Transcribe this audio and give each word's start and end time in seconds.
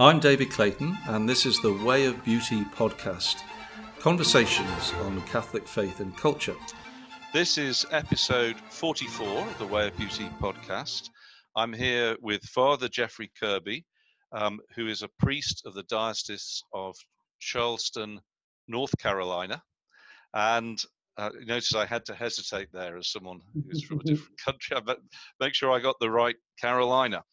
I'm 0.00 0.20
David 0.20 0.52
Clayton, 0.52 0.96
and 1.08 1.28
this 1.28 1.44
is 1.44 1.60
the 1.60 1.72
Way 1.72 2.06
of 2.06 2.24
Beauty 2.24 2.62
podcast 2.62 3.42
conversations 3.98 4.92
on 5.00 5.20
Catholic 5.22 5.66
faith 5.66 5.98
and 5.98 6.16
culture. 6.16 6.54
This 7.32 7.58
is 7.58 7.84
episode 7.90 8.54
44 8.70 9.26
of 9.44 9.58
the 9.58 9.66
Way 9.66 9.88
of 9.88 9.96
Beauty 9.96 10.30
podcast. 10.40 11.10
I'm 11.56 11.72
here 11.72 12.16
with 12.22 12.44
Father 12.44 12.86
Jeffrey 12.86 13.28
Kirby, 13.40 13.84
um, 14.30 14.60
who 14.76 14.86
is 14.86 15.02
a 15.02 15.10
priest 15.18 15.62
of 15.66 15.74
the 15.74 15.82
Diocese 15.82 16.62
of 16.72 16.94
Charleston, 17.40 18.20
North 18.68 18.96
Carolina. 18.98 19.60
And 20.32 20.80
uh, 21.16 21.30
notice 21.44 21.74
I 21.74 21.86
had 21.86 22.04
to 22.04 22.14
hesitate 22.14 22.68
there 22.72 22.98
as 22.98 23.08
someone 23.10 23.40
who's 23.52 23.82
from 23.82 23.98
a 23.98 24.04
different 24.04 24.38
country. 24.44 24.76
I 24.86 24.94
make 25.40 25.54
sure 25.54 25.72
I 25.72 25.80
got 25.80 25.96
the 25.98 26.08
right 26.08 26.36
Carolina. 26.60 27.24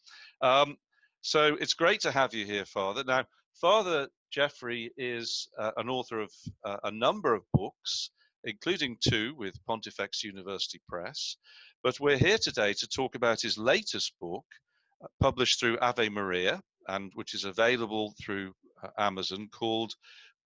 Um, 0.41 0.77
so 1.25 1.57
it's 1.59 1.73
great 1.73 2.01
to 2.01 2.11
have 2.11 2.35
you 2.35 2.45
here, 2.45 2.65
Father. 2.65 3.03
Now, 3.03 3.25
Father 3.59 4.07
Jeffrey 4.31 4.91
is 4.95 5.47
uh, 5.57 5.71
an 5.77 5.89
author 5.89 6.19
of 6.19 6.31
uh, 6.63 6.77
a 6.83 6.91
number 6.91 7.33
of 7.33 7.41
books, 7.51 8.11
including 8.43 8.95
two 9.01 9.33
with 9.35 9.55
Pontifex 9.65 10.23
University 10.23 10.79
Press. 10.87 11.37
But 11.83 11.99
we're 11.99 12.19
here 12.19 12.37
today 12.37 12.73
to 12.73 12.87
talk 12.87 13.15
about 13.15 13.41
his 13.41 13.57
latest 13.57 14.13
book, 14.21 14.45
uh, 15.03 15.07
published 15.19 15.59
through 15.59 15.79
Ave 15.79 16.09
Maria, 16.09 16.61
and 16.89 17.11
which 17.15 17.33
is 17.33 17.43
available 17.43 18.13
through 18.23 18.53
uh, 18.83 18.89
Amazon, 18.99 19.49
called 19.51 19.95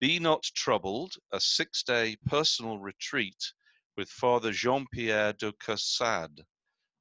Be 0.00 0.20
Not 0.20 0.44
Troubled, 0.54 1.12
a 1.32 1.40
six 1.40 1.82
day 1.82 2.16
personal 2.26 2.78
retreat 2.78 3.52
with 3.96 4.08
Father 4.10 4.52
Jean 4.52 4.86
Pierre 4.92 5.32
de 5.32 5.50
Caussade. 5.54 6.40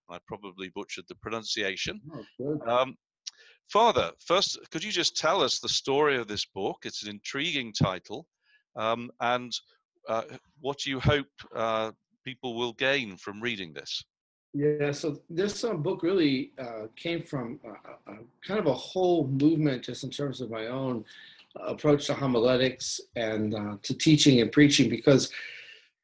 I 0.09 0.17
probably 0.25 0.69
butchered 0.69 1.05
the 1.07 1.15
pronunciation. 1.15 2.01
Oh, 2.41 2.61
um, 2.67 2.97
Father, 3.69 4.11
first, 4.25 4.57
could 4.71 4.83
you 4.83 4.91
just 4.91 5.17
tell 5.17 5.41
us 5.43 5.59
the 5.59 5.69
story 5.69 6.17
of 6.17 6.27
this 6.27 6.45
book? 6.45 6.79
It's 6.85 7.03
an 7.03 7.09
intriguing 7.09 7.73
title, 7.73 8.27
um, 8.75 9.11
and 9.19 9.51
uh, 10.07 10.23
what 10.61 10.79
do 10.79 10.89
you 10.89 10.99
hope 10.99 11.27
uh, 11.55 11.91
people 12.27 12.55
will 12.55 12.73
gain 12.73 13.15
from 13.15 13.39
reading 13.39 13.71
this. 13.73 14.03
Yeah, 14.53 14.91
so 14.91 15.21
this 15.29 15.63
um, 15.63 15.81
book 15.81 16.03
really 16.03 16.51
uh, 16.59 16.87
came 16.97 17.21
from 17.21 17.59
uh, 17.65 18.11
uh, 18.11 18.15
kind 18.45 18.59
of 18.59 18.67
a 18.67 18.73
whole 18.73 19.27
movement, 19.27 19.83
just 19.83 20.03
in 20.03 20.09
terms 20.09 20.41
of 20.41 20.49
my 20.49 20.67
own 20.67 21.05
approach 21.55 22.05
to 22.07 22.13
homiletics 22.13 22.99
and 23.15 23.55
uh, 23.55 23.77
to 23.81 23.93
teaching 23.93 24.41
and 24.41 24.51
preaching, 24.51 24.89
because 24.89 25.31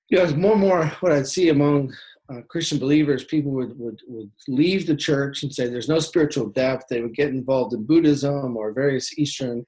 you 0.09 0.17
know, 0.17 0.33
more 0.35 0.53
and 0.53 0.61
more 0.61 0.85
what 1.01 1.11
I'd 1.11 1.27
see 1.27 1.49
among 1.49 1.93
uh, 2.33 2.41
Christian 2.49 2.79
believers, 2.79 3.23
people 3.23 3.51
would, 3.51 3.77
would, 3.77 3.99
would 4.07 4.31
leave 4.47 4.87
the 4.87 4.95
church 4.95 5.43
and 5.43 5.53
say 5.53 5.67
there's 5.67 5.89
no 5.89 5.99
spiritual 5.99 6.49
depth. 6.49 6.85
They 6.89 7.01
would 7.01 7.15
get 7.15 7.29
involved 7.29 7.73
in 7.73 7.85
Buddhism 7.85 8.57
or 8.57 8.73
various 8.73 9.17
Eastern 9.17 9.65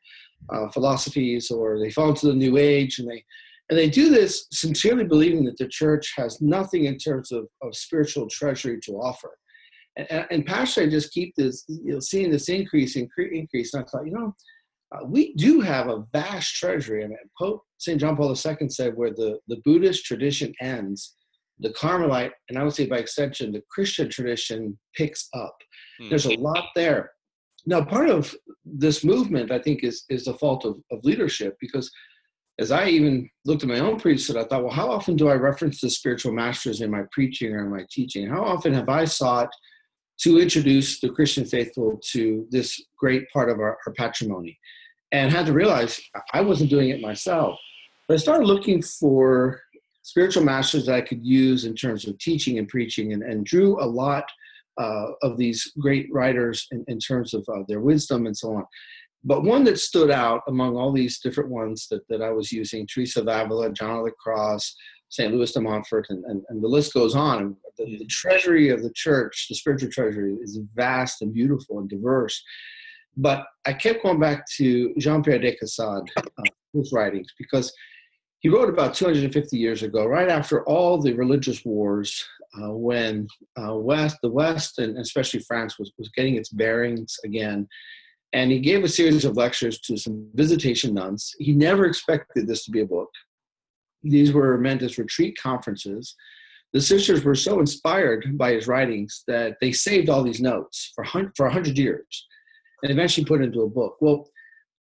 uh, 0.50 0.70
philosophies, 0.70 1.52
or 1.52 1.80
they 1.80 1.92
fall 1.92 2.10
into 2.10 2.28
the 2.28 2.34
New 2.34 2.58
Age, 2.58 3.00
and 3.00 3.10
they 3.10 3.24
and 3.70 3.80
they 3.80 3.90
do 3.90 4.10
this 4.10 4.46
sincerely 4.52 5.06
believing 5.06 5.44
that 5.46 5.58
the 5.58 5.68
church 5.68 6.14
has 6.18 6.40
nothing 6.40 6.86
in 6.86 6.98
terms 6.98 7.32
of, 7.32 7.48
of 7.64 7.76
spiritual 7.76 8.28
treasury 8.30 8.80
to 8.82 8.92
offer. 8.94 9.40
And, 9.98 10.28
and 10.30 10.46
passionately, 10.46 10.92
I 10.92 11.00
just 11.00 11.12
keep 11.12 11.34
this, 11.36 11.64
you 11.68 11.94
know, 11.94 12.00
seeing 12.00 12.30
this 12.30 12.48
increase, 12.48 12.96
increase, 12.96 13.32
increase. 13.34 13.74
And 13.74 13.84
I 13.84 13.88
thought, 13.88 14.06
you 14.06 14.12
know, 14.12 14.36
uh, 14.92 15.06
we 15.06 15.34
do 15.34 15.62
have 15.62 15.88
a 15.88 16.06
vast 16.14 16.56
treasury. 16.56 17.04
I 17.04 17.08
mean, 17.08 17.18
Pope 17.40 17.64
St. 17.80 18.00
John 18.00 18.16
Paul 18.16 18.30
II 18.30 18.70
said, 18.70 18.96
where 18.96 19.12
the, 19.12 19.40
the 19.48 19.62
Buddhist 19.66 20.06
tradition 20.06 20.54
ends, 20.62 21.16
the 21.60 21.72
Carmelite, 21.72 22.32
and 22.50 22.58
I 22.58 22.64
would 22.64 22.74
say 22.74 22.86
by 22.86 22.98
extension, 22.98 23.52
the 23.52 23.64
Christian 23.70 24.10
tradition 24.10 24.78
picks 24.96 25.30
up. 25.34 25.56
Mm. 26.02 26.10
There's 26.10 26.26
a 26.26 26.36
lot 26.36 26.66
there. 26.76 27.12
Now, 27.66 27.84
part 27.84 28.10
of 28.10 28.36
this 28.64 29.04
movement, 29.04 29.52
I 29.52 29.60
think, 29.60 29.84
is 29.84 30.04
is 30.10 30.26
the 30.26 30.34
fault 30.34 30.66
of, 30.66 30.76
of 30.92 31.04
leadership 31.04 31.56
because 31.60 31.92
as 32.60 32.72
I 32.72 32.88
even 32.88 33.30
looked 33.46 33.64
at 33.64 33.70
my 33.70 33.80
own 33.80 34.00
priesthood, 34.00 34.38
I 34.38 34.46
thought, 34.46 34.64
well, 34.64 34.74
how 34.74 34.90
often 34.90 35.16
do 35.16 35.28
I 35.28 35.34
reference 35.34 35.82
the 35.82 35.90
spiritual 35.90 36.32
masters 36.32 36.82
in 36.82 36.90
my 36.90 37.04
preaching 37.12 37.54
or 37.54 37.66
in 37.66 37.72
my 37.72 37.86
teaching? 37.92 38.28
How 38.28 38.44
often 38.44 38.74
have 38.74 38.88
I 38.88 39.06
sought 39.06 39.50
to 40.22 40.40
introduce 40.40 41.02
the 41.02 41.10
Christian 41.10 41.44
faithful 41.44 42.00
to 42.12 42.48
this 42.52 42.82
great 42.98 43.30
part 43.34 43.50
of 43.50 43.60
our, 43.60 43.78
our 43.86 43.94
patrimony? 43.94 44.58
And 45.12 45.32
had 45.32 45.46
to 45.48 45.54
realize 45.54 46.00
I 46.34 46.42
wasn't 46.42 46.70
doing 46.70 46.90
it 46.90 47.02
myself. 47.02 47.60
But 48.08 48.16
I 48.16 48.18
started 48.18 48.46
looking 48.46 48.82
for 48.82 49.62
spiritual 50.06 50.44
masters 50.44 50.86
that 50.86 50.94
I 50.94 51.02
could 51.02 51.26
use 51.26 51.66
in 51.66 51.76
terms 51.76 52.08
of 52.08 52.18
teaching 52.20 52.60
and 52.60 52.68
preaching, 52.68 53.14
and, 53.14 53.24
and 53.24 53.44
drew 53.44 53.82
a 53.82 53.86
lot 53.86 54.26
uh, 54.80 55.08
of 55.24 55.36
these 55.36 55.72
great 55.80 56.08
writers 56.12 56.68
in, 56.72 56.86
in 56.88 57.00
terms 57.00 57.34
of 57.34 57.44
uh, 57.52 57.64
their 57.68 57.80
wisdom 57.80 58.28
and 58.28 58.38
so 58.38 58.54
on. 58.54 58.66
But 59.24 59.44
one 59.44 59.64
that 59.64 59.80
stood 59.80 60.12
out 60.12 60.44
among 60.48 60.78
all 60.78 60.92
these 60.92 61.20
different 61.20 61.50
ones 61.50 61.88
that, 61.90 62.08
that 62.10 62.22
I 62.22 62.30
was 62.30 62.52
using, 62.52 62.86
Teresa 62.86 63.22
of 63.22 63.28
Avila, 63.28 63.72
John 63.72 63.98
of 63.98 64.06
the 64.06 64.12
Cross, 64.12 64.76
St. 65.10 65.34
Louis 65.34 65.52
de 65.52 65.60
Montfort, 65.60 66.06
and, 66.10 66.24
and, 66.26 66.44
and 66.50 66.64
the 66.64 66.68
list 66.68 66.94
goes 66.94 67.16
on. 67.16 67.58
The, 67.80 67.98
the, 67.98 68.06
treasury 68.06 68.70
of 68.70 68.84
the 68.84 68.94
church, 68.94 69.48
the 69.50 69.56
spiritual 69.56 69.90
treasury, 69.90 70.36
is 70.36 70.60
vast 70.76 71.24
and 71.24 71.34
beautiful 71.34 71.80
and 71.80 71.90
diverse. 71.90 72.44
But 73.18 73.48
I 73.66 73.74
kept 73.74 74.04
going 74.04 74.20
back 74.20 74.46
to 74.58 74.94
Jean 75.00 75.24
Pierre 75.24 75.40
de 75.40 75.56
Caussade, 75.56 76.12
uh, 76.18 76.44
his 76.74 76.92
writings, 76.94 77.34
because 77.40 77.74
he 78.40 78.50
wrote 78.50 78.70
about 78.70 78.94
250 78.94 79.58
years 79.58 79.84
ago, 79.84 80.06
right 80.06 80.30
after 80.30 80.64
all 80.66 81.02
the 81.02 81.14
religious 81.14 81.66
wars, 81.66 82.24
uh, 82.62 82.72
when 82.72 83.28
uh, 83.62 83.76
West, 83.76 84.18
the 84.22 84.30
West, 84.30 84.80
and 84.80 84.98
especially 84.98 85.40
France, 85.42 85.78
was, 85.80 85.92
was 85.98 86.10
getting 86.10 86.36
its 86.36 86.50
bearings 86.50 87.18
again. 87.24 87.68
And 88.34 88.52
he 88.52 88.60
gave 88.60 88.84
a 88.84 88.90
series 88.90 89.26
of 89.26 89.38
lectures 89.38 89.80
to 89.82 89.98
some 89.98 90.30
visitation 90.34 90.94
nuns. 90.94 91.34
He 91.40 91.54
never 91.54 91.86
expected 91.86 92.48
this 92.48 92.66
to 92.66 92.72
be 92.72 92.82
a 92.82 92.86
book. 92.86 93.10
These 94.04 94.32
were 94.32 94.58
meant 94.58 94.84
as 94.84 94.98
retreat 94.98 95.38
conferences. 95.42 96.16
The 96.74 96.82
sisters 96.82 97.24
were 97.24 97.36
so 97.36 97.60
inspired 97.60 98.38
by 98.38 98.52
his 98.52 98.68
writings 98.68 99.24
that 99.28 99.56
they 99.62 99.72
saved 99.72 100.10
all 100.10 100.24
these 100.24 100.42
notes 100.42 100.92
for, 100.94 101.04
100, 101.04 101.32
for 101.36 101.46
100 101.46 101.78
years 101.78 102.28
and 102.84 102.92
eventually 102.92 103.26
put 103.26 103.42
into 103.42 103.62
a 103.62 103.70
book. 103.70 103.96
Well, 104.02 104.28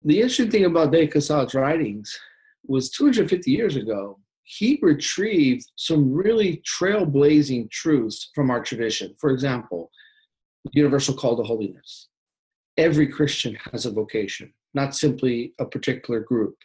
the 0.02 0.16
interesting 0.16 0.50
thing 0.50 0.64
about 0.64 0.92
De 0.92 1.06
Caussade's 1.06 1.54
writings 1.54 2.16
was 2.68 2.90
250 2.90 3.50
years 3.50 3.76
ago, 3.76 4.18
he 4.44 4.78
retrieved 4.80 5.66
some 5.76 6.12
really 6.12 6.62
trailblazing 6.64 7.70
truths 7.70 8.30
from 8.34 8.50
our 8.50 8.62
tradition. 8.62 9.14
For 9.18 9.30
example, 9.30 9.90
universal 10.72 11.14
call 11.14 11.36
to 11.36 11.42
holiness. 11.42 12.08
Every 12.76 13.08
Christian 13.08 13.56
has 13.72 13.86
a 13.86 13.90
vocation, 13.90 14.52
not 14.74 14.94
simply 14.94 15.54
a 15.58 15.64
particular 15.64 16.20
group. 16.20 16.56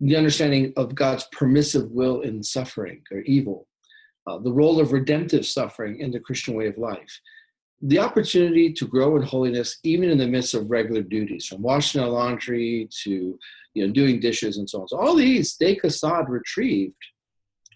The 0.00 0.16
understanding 0.16 0.72
of 0.76 0.94
God's 0.94 1.28
permissive 1.32 1.90
will 1.90 2.22
in 2.22 2.42
suffering 2.42 3.02
or 3.12 3.20
evil, 3.20 3.68
uh, 4.26 4.38
the 4.38 4.52
role 4.52 4.80
of 4.80 4.92
redemptive 4.92 5.46
suffering 5.46 6.00
in 6.00 6.10
the 6.10 6.20
Christian 6.20 6.54
way 6.54 6.66
of 6.66 6.78
life, 6.78 7.20
the 7.82 7.98
opportunity 7.98 8.72
to 8.72 8.86
grow 8.86 9.16
in 9.16 9.22
holiness 9.22 9.78
even 9.82 10.08
in 10.08 10.16
the 10.16 10.26
midst 10.26 10.54
of 10.54 10.70
regular 10.70 11.02
duties, 11.02 11.46
from 11.46 11.62
washing 11.62 12.00
the 12.00 12.06
laundry 12.06 12.88
to 13.02 13.38
you 13.74 13.86
know, 13.86 13.92
doing 13.92 14.20
dishes 14.20 14.58
and 14.58 14.68
so 14.68 14.82
on. 14.82 14.88
So 14.88 14.98
all 14.98 15.16
these 15.16 15.56
De 15.56 15.76
Caussade 15.76 16.28
retrieved, 16.28 16.94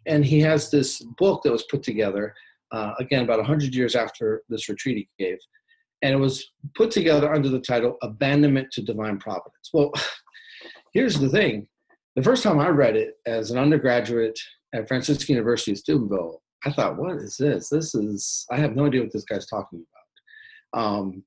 and 0.07 0.25
he 0.25 0.41
has 0.41 0.71
this 0.71 1.03
book 1.19 1.43
that 1.43 1.53
was 1.53 1.65
put 1.65 1.83
together 1.83 2.35
uh, 2.73 2.93
again 2.99 3.25
about 3.25 3.39
100 3.39 3.75
years 3.75 3.95
after 3.95 4.43
this 4.49 4.69
retreat 4.69 5.09
he 5.19 5.25
gave, 5.25 5.39
and 6.03 6.13
it 6.13 6.19
was 6.19 6.53
put 6.75 6.91
together 6.91 7.33
under 7.33 7.49
the 7.49 7.61
title 7.61 7.97
"Abandonment 8.03 8.71
to 8.73 8.83
Divine 8.83 9.19
Providence." 9.19 9.71
Well, 9.73 9.93
here's 10.93 11.19
the 11.19 11.29
thing: 11.29 11.67
the 12.15 12.23
first 12.23 12.43
time 12.43 12.61
I 12.61 12.69
read 12.69 12.97
it 12.97 13.15
as 13.27 13.51
an 13.51 13.59
undergraduate 13.59 14.39
at 14.75 14.89
Franciscan 14.89 15.35
University 15.35 15.73
of 15.73 15.79
Steubenville, 15.79 16.43
I 16.65 16.73
thought, 16.73 16.99
"What 16.99 17.17
is 17.17 17.37
this? 17.37 17.69
This 17.71 17.95
is 17.95 18.47
I 18.51 18.57
have 18.57 18.77
no 18.77 18.87
idea 18.87 19.03
what 19.03 19.13
this 19.13 19.25
guy's 19.25 19.47
talking 19.47 19.79
about." 19.79 19.96
Um, 20.73 21.23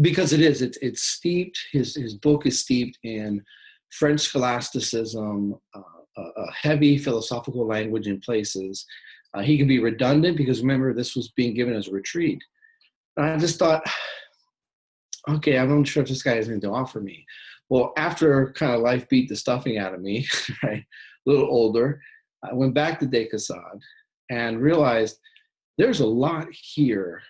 because 0.00 0.32
it 0.32 0.40
is, 0.40 0.62
it's 0.62 0.78
it's 0.78 1.02
steeped. 1.02 1.58
His 1.72 1.94
his 1.94 2.14
book 2.14 2.46
is 2.46 2.60
steeped 2.60 2.98
in 3.02 3.42
French 3.90 4.20
scholasticism, 4.20 5.54
uh, 5.74 5.80
a 6.16 6.52
heavy 6.52 6.98
philosophical 6.98 7.66
language 7.66 8.06
in 8.06 8.20
places. 8.20 8.86
Uh, 9.34 9.40
he 9.40 9.56
can 9.56 9.66
be 9.66 9.78
redundant 9.78 10.36
because 10.36 10.60
remember, 10.60 10.92
this 10.92 11.16
was 11.16 11.30
being 11.32 11.54
given 11.54 11.74
as 11.74 11.88
a 11.88 11.92
retreat. 11.92 12.42
And 13.16 13.26
I 13.26 13.36
just 13.36 13.58
thought, 13.58 13.82
okay, 15.28 15.58
I'm 15.58 15.76
not 15.76 15.86
sure 15.86 16.02
if 16.02 16.08
this 16.08 16.22
guy 16.22 16.36
has 16.36 16.48
anything 16.48 16.62
to 16.62 16.74
offer 16.74 17.00
me. 17.00 17.24
Well, 17.68 17.92
after 17.96 18.52
kind 18.52 18.72
of 18.72 18.80
life 18.80 19.08
beat 19.08 19.28
the 19.28 19.36
stuffing 19.36 19.78
out 19.78 19.94
of 19.94 20.00
me, 20.00 20.26
right, 20.62 20.84
a 21.26 21.30
little 21.30 21.48
older, 21.48 22.00
I 22.42 22.52
went 22.52 22.74
back 22.74 22.98
to 23.00 23.06
De 23.06 23.26
Caussade 23.26 23.80
and 24.30 24.60
realized 24.60 25.18
there's 25.78 26.00
a 26.00 26.06
lot 26.06 26.48
here 26.50 27.22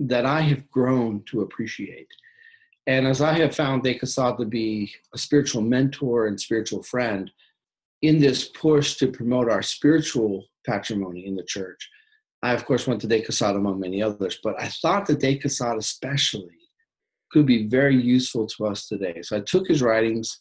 that 0.00 0.26
I 0.26 0.40
have 0.42 0.70
grown 0.70 1.22
to 1.26 1.42
appreciate. 1.42 2.08
And 2.86 3.06
as 3.06 3.20
I 3.20 3.34
have 3.34 3.54
found 3.54 3.82
De 3.82 3.98
Caussade 3.98 4.38
to 4.38 4.46
be 4.46 4.92
a 5.14 5.18
spiritual 5.18 5.62
mentor 5.62 6.26
and 6.26 6.40
spiritual 6.40 6.82
friend 6.82 7.30
in 8.02 8.18
this 8.18 8.48
push 8.48 8.96
to 8.96 9.08
promote 9.08 9.50
our 9.50 9.62
spiritual 9.62 10.46
patrimony 10.66 11.26
in 11.26 11.36
the 11.36 11.44
church, 11.44 11.88
I, 12.42 12.52
of 12.52 12.64
course, 12.64 12.86
went 12.86 13.00
to 13.02 13.06
De 13.06 13.20
Caussade 13.20 13.56
among 13.56 13.80
many 13.80 14.02
others, 14.02 14.38
but 14.42 14.54
I 14.60 14.68
thought 14.68 15.06
that 15.06 15.20
De 15.20 15.36
Caussade 15.36 15.78
especially 15.78 16.56
could 17.30 17.46
be 17.46 17.66
very 17.66 18.00
useful 18.00 18.46
to 18.46 18.66
us 18.66 18.86
today. 18.86 19.20
So 19.22 19.36
I 19.36 19.40
took 19.40 19.68
his 19.68 19.82
writings 19.82 20.40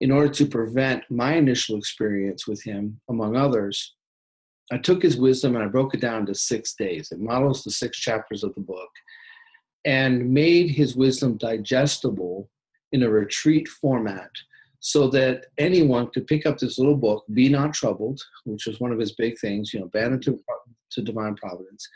in 0.00 0.10
order 0.10 0.28
to 0.28 0.46
prevent 0.46 1.02
my 1.10 1.34
initial 1.34 1.78
experience 1.78 2.46
with 2.46 2.62
him, 2.62 3.00
among 3.08 3.36
others. 3.36 3.94
I 4.72 4.78
took 4.78 5.02
his 5.02 5.16
wisdom 5.16 5.54
and 5.54 5.64
I 5.64 5.68
broke 5.68 5.94
it 5.94 6.00
down 6.00 6.26
to 6.26 6.34
six 6.34 6.74
days. 6.74 7.12
It 7.12 7.20
models 7.20 7.62
the 7.62 7.70
six 7.70 7.98
chapters 7.98 8.42
of 8.42 8.54
the 8.54 8.60
book 8.60 8.90
and 9.84 10.32
made 10.32 10.70
his 10.70 10.96
wisdom 10.96 11.36
digestible 11.36 12.50
in 12.92 13.04
a 13.04 13.10
retreat 13.10 13.68
format 13.68 14.30
so 14.80 15.08
that 15.08 15.46
anyone 15.58 16.08
could 16.08 16.26
pick 16.26 16.46
up 16.46 16.58
this 16.58 16.78
little 16.78 16.96
book, 16.96 17.24
Be 17.32 17.48
Not 17.48 17.72
Troubled, 17.72 18.20
which 18.44 18.66
was 18.66 18.80
one 18.80 18.92
of 18.92 18.98
his 18.98 19.12
big 19.12 19.38
things, 19.38 19.72
you 19.72 19.80
know, 19.80 19.86
abandoned 19.86 20.22
to, 20.24 20.38
to 20.92 21.02
divine 21.02 21.34
providence, 21.36 21.88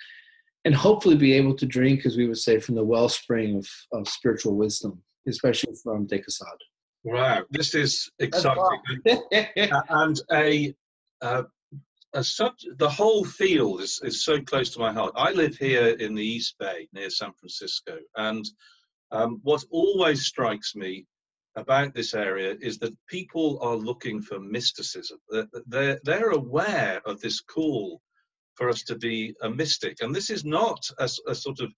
and 0.65 0.75
hopefully 0.75 1.17
be 1.17 1.33
able 1.33 1.55
to 1.57 1.67
drink, 1.67 2.07
as 2.07 2.17
we 2.17 2.27
would 2.27 2.39
say, 2.39 2.59
from 2.59 2.75
the 2.75 2.85
wellspring 2.85 3.57
of, 3.57 3.69
of 3.93 4.09
spiritual 4.09 4.57
wisdom, 4.57 5.03
especially 5.29 5.75
from 5.83 6.07
De 6.07 6.21
Wow, 7.03 7.45
this 7.51 7.75
is 7.75 8.11
exciting. 8.19 8.63
and 9.33 10.21
a, 10.33 10.75
uh, 11.23 11.43
the 12.13 12.91
whole 12.91 13.25
field 13.25 13.81
is, 13.81 14.01
is 14.03 14.25
so 14.25 14.41
close 14.41 14.71
to 14.71 14.81
my 14.81 14.93
heart. 14.93 15.13
I 15.17 15.33
live 15.33 15.57
here 15.57 15.89
in 15.89 16.15
the 16.15 16.25
East 16.25 16.57
Bay 16.59 16.89
near 16.93 17.11
San 17.11 17.33
Francisco, 17.33 17.99
and 18.17 18.45
um, 19.13 19.41
what 19.43 19.65
always 19.71 20.27
strikes 20.27 20.75
me 20.75 21.07
about 21.57 21.95
this 21.95 22.15
area 22.15 22.57
is 22.61 22.79
that 22.79 22.97
people 23.09 23.59
are 23.61 23.77
looking 23.77 24.23
for 24.23 24.39
mysticism. 24.39 25.19
They're, 25.67 26.01
they're 26.05 26.31
aware 26.31 27.01
of 27.05 27.21
this 27.21 27.41
call 27.41 28.01
for 28.55 28.69
us 28.69 28.83
to 28.85 28.97
be 28.97 29.35
a 29.43 29.51
mystic. 29.51 29.99
And 30.01 30.15
this 30.15 30.31
is 30.31 30.45
not 30.45 30.81
a, 30.99 31.09
a 31.27 31.35
sort 31.35 31.61
of 31.61 31.73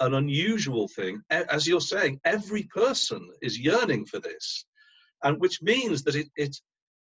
an 0.00 0.14
unusual 0.14 0.88
thing. 0.88 1.22
As 1.30 1.66
you're 1.66 1.80
saying, 1.80 2.20
every 2.24 2.64
person 2.64 3.28
is 3.40 3.58
yearning 3.58 4.04
for 4.06 4.18
this. 4.20 4.66
And 5.22 5.40
which 5.40 5.62
means 5.62 6.02
that 6.04 6.14
it, 6.14 6.28
it, 6.36 6.56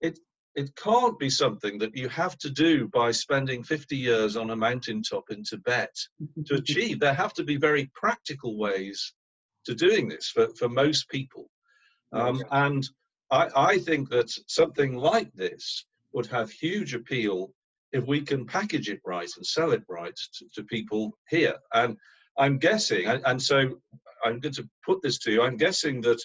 it, 0.01 0.19
it 0.55 0.75
can't 0.75 1.17
be 1.17 1.29
something 1.29 1.77
that 1.79 1.95
you 1.95 2.09
have 2.09 2.37
to 2.39 2.49
do 2.49 2.87
by 2.89 3.11
spending 3.11 3.63
50 3.63 3.95
years 3.95 4.35
on 4.35 4.49
a 4.49 4.55
mountaintop 4.55 5.29
in 5.29 5.43
Tibet 5.43 5.95
to 6.45 6.55
achieve. 6.55 6.99
There 6.99 7.13
have 7.13 7.33
to 7.33 7.43
be 7.43 7.57
very 7.57 7.89
practical 7.95 8.57
ways 8.57 9.13
to 9.65 9.75
doing 9.75 10.09
this 10.09 10.29
for, 10.29 10.47
for 10.55 10.67
most 10.67 11.09
people. 11.09 11.49
Um, 12.11 12.43
and 12.51 12.87
I, 13.29 13.49
I 13.55 13.77
think 13.77 14.09
that 14.09 14.29
something 14.47 14.95
like 14.95 15.31
this 15.33 15.85
would 16.13 16.25
have 16.27 16.51
huge 16.51 16.93
appeal 16.93 17.53
if 17.93 18.05
we 18.05 18.21
can 18.21 18.45
package 18.45 18.89
it 18.89 18.99
right 19.05 19.29
and 19.35 19.45
sell 19.45 19.71
it 19.71 19.83
right 19.87 20.17
to, 20.37 20.45
to 20.55 20.63
people 20.63 21.17
here. 21.29 21.55
And 21.73 21.97
I'm 22.37 22.57
guessing, 22.57 23.07
and, 23.07 23.21
and, 23.25 23.41
so 23.41 23.79
I'm 24.25 24.39
going 24.39 24.53
to 24.53 24.69
put 24.85 25.01
this 25.01 25.19
to 25.19 25.31
you. 25.31 25.41
I'm 25.43 25.57
guessing 25.57 26.01
that 26.01 26.21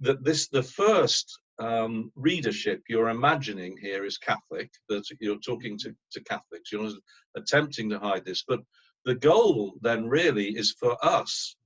that 0.00 0.24
this 0.24 0.48
the 0.48 0.62
first 0.62 1.38
um, 1.58 2.10
readership 2.16 2.82
you're 2.88 3.10
imagining 3.10 3.76
here 3.80 4.04
is 4.04 4.18
Catholic. 4.18 4.70
That 4.88 5.04
you're 5.20 5.38
talking 5.38 5.78
to, 5.78 5.94
to 6.12 6.24
Catholics. 6.24 6.72
You're 6.72 6.90
attempting 7.36 7.90
to 7.90 7.98
hide 7.98 8.24
this, 8.24 8.44
but 8.46 8.60
the 9.04 9.14
goal 9.14 9.74
then 9.82 10.08
really 10.08 10.48
is 10.56 10.72
for 10.78 10.96
us 11.04 11.56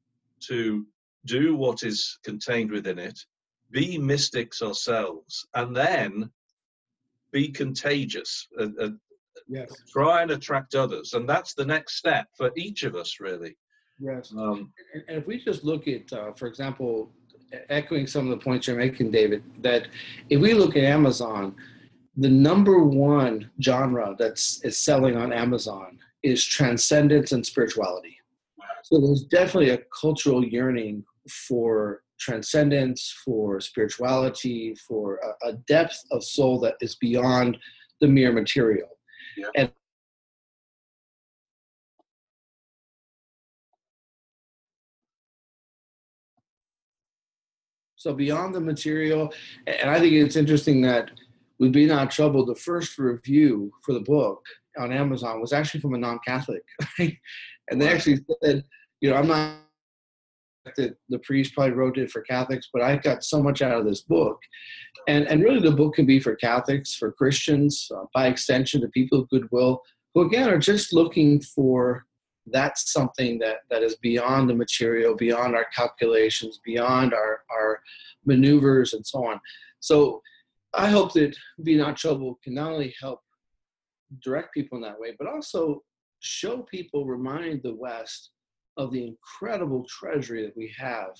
to 0.49 0.87
do 1.25 1.55
what 1.56 1.82
is 1.82 2.19
contained 2.25 2.70
within 2.70 2.99
it, 2.99 3.19
be 3.70 3.99
mystics 3.99 4.62
ourselves, 4.62 5.46
and 5.55 5.76
then 5.76 6.31
be 7.32 7.49
contagious. 7.49 8.46
Uh, 8.58 8.69
uh, 8.81 8.91
yes. 9.49 9.70
Try 9.88 10.23
and 10.23 10.31
attract 10.31 10.75
others, 10.75 11.12
and 11.12 11.29
that's 11.29 11.55
the 11.55 11.67
next 11.67 11.96
step 11.96 12.26
for 12.37 12.50
each 12.56 12.82
of 12.82 12.94
us, 12.94 13.20
really. 13.20 13.56
Yes. 14.00 14.32
Um, 14.37 14.73
and, 14.94 15.05
and 15.08 15.19
if 15.19 15.26
we 15.26 15.43
just 15.43 15.64
look 15.64 15.88
at, 15.88 16.12
uh, 16.12 16.32
for 16.32 16.46
example, 16.46 17.12
echoing 17.69 18.06
some 18.06 18.31
of 18.31 18.39
the 18.39 18.45
points 18.45 18.67
you're 18.67 18.77
making, 18.77 19.11
David, 19.11 19.43
that 19.62 19.89
if 20.31 20.41
we 20.41 20.55
look 20.55 20.77
at 20.77 20.85
Amazon, 20.85 21.55
the 22.17 22.29
number 22.29 22.83
one 22.83 23.50
genre 23.62 24.15
that's 24.19 24.62
is 24.65 24.77
selling 24.77 25.17
on 25.17 25.33
Amazon 25.33 25.99
is 26.23 26.45
transcendence 26.45 27.33
and 27.33 27.45
spirituality. 27.45 28.17
So 28.85 29.00
there's 29.00 29.25
definitely 29.25 29.71
a 29.71 29.81
cultural 30.00 30.45
yearning 30.45 31.05
for 31.49 32.03
transcendence, 32.19 33.15
for 33.25 33.61
spirituality, 33.61 34.75
for 34.87 35.21
a, 35.43 35.49
a 35.49 35.53
depth 35.69 36.03
of 36.11 36.25
soul 36.25 36.59
that 36.61 36.75
is 36.81 36.97
beyond 36.97 37.56
the 38.01 38.09
mere 38.09 38.33
material. 38.33 38.89
Yeah. 39.37 39.47
And 39.56 39.71
so 47.99 48.15
beyond 48.15 48.55
the 48.55 48.61
material, 48.61 49.33
and 49.67 49.91
I 49.91 49.99
think 49.99 50.15
it's 50.15 50.37
interesting 50.37 50.81
that 50.83 51.11
We'd 51.59 51.73
Be 51.73 51.85
Not 51.85 52.11
Trouble, 52.11 52.47
the 52.47 52.55
first 52.55 52.97
review 52.97 53.73
for 53.83 53.93
the 53.93 54.00
book 54.00 54.47
on 54.79 54.93
Amazon 54.93 55.41
was 55.41 55.53
actually 55.53 55.81
from 55.81 55.95
a 55.95 55.99
non-Catholic, 55.99 56.62
right? 56.99 57.19
and 57.71 57.83
they 57.83 57.89
actually 57.89 58.21
said, 58.43 58.65
you 59.00 59.11
know, 59.11 59.17
I'm 59.17 59.27
not 59.27 59.56
that 60.77 60.97
the 61.09 61.19
priest 61.21 61.55
probably 61.55 61.75
wrote 61.75 61.99
it 61.99 62.11
for 62.11 62.21
Catholics, 62.23 62.69
but 62.73 62.83
I 62.83 62.97
got 62.97 63.25
so 63.25 63.43
much 63.43 63.62
out 63.62 63.79
of 63.79 63.87
this 63.87 64.03
book. 64.03 64.39
And, 65.06 65.27
and 65.27 65.43
really, 65.43 65.61
the 65.61 65.75
book 65.75 65.94
can 65.94 66.06
be 66.06 66.21
for 66.21 66.37
Catholics, 66.37 66.94
for 66.94 67.11
Christians, 67.11 67.91
uh, 67.94 68.05
by 68.15 68.27
extension, 68.27 68.83
the 68.83 68.89
people 68.89 69.21
of 69.21 69.31
goodwill, 69.31 69.83
who 70.15 70.27
again 70.27 70.49
are 70.49 70.59
just 70.59 70.93
looking 70.93 71.41
for 71.41 72.05
that 72.53 72.79
something 72.79 73.39
that, 73.39 73.59
that 73.71 73.83
is 73.83 73.97
beyond 73.97 74.49
the 74.49 74.55
material, 74.55 75.15
beyond 75.15 75.55
our 75.55 75.67
calculations, 75.75 76.61
beyond 76.65 77.15
our, 77.15 77.43
our 77.50 77.81
maneuvers, 78.25 78.93
and 78.93 79.06
so 79.06 79.25
on. 79.25 79.41
So 79.81 80.23
I 80.75 80.89
hope 80.89 81.12
that 81.15 81.37
Be 81.62 81.77
Not 81.77 81.97
Troubled 81.97 82.37
can 82.43 82.55
not 82.55 82.73
only 82.73 82.95
help 83.00 83.21
direct 84.23 84.55
people 84.55 84.77
in 84.77 84.83
that 84.83 84.99
way, 84.99 85.15
but 85.19 85.29
also 85.29 85.83
show 86.21 86.62
people, 86.62 87.06
remind 87.06 87.62
the 87.62 87.75
West 87.75 88.31
of 88.77 88.93
the 88.93 89.05
incredible 89.06 89.85
treasury 89.89 90.44
that 90.44 90.56
we 90.56 90.73
have 90.79 91.11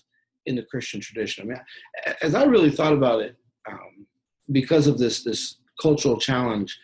in 0.47 0.57
the 0.57 0.63
Christian 0.63 1.01
tradition. 1.01 1.45
I 1.45 1.47
mean, 1.47 2.17
as 2.23 2.35
I 2.35 2.45
really 2.45 2.71
thought 2.71 2.93
about 2.93 3.21
it, 3.21 3.37
um, 3.69 4.07
because 4.51 4.87
of 4.87 4.99
this 4.99 5.23
this 5.23 5.59
cultural 5.81 6.19
challenge, 6.19 6.79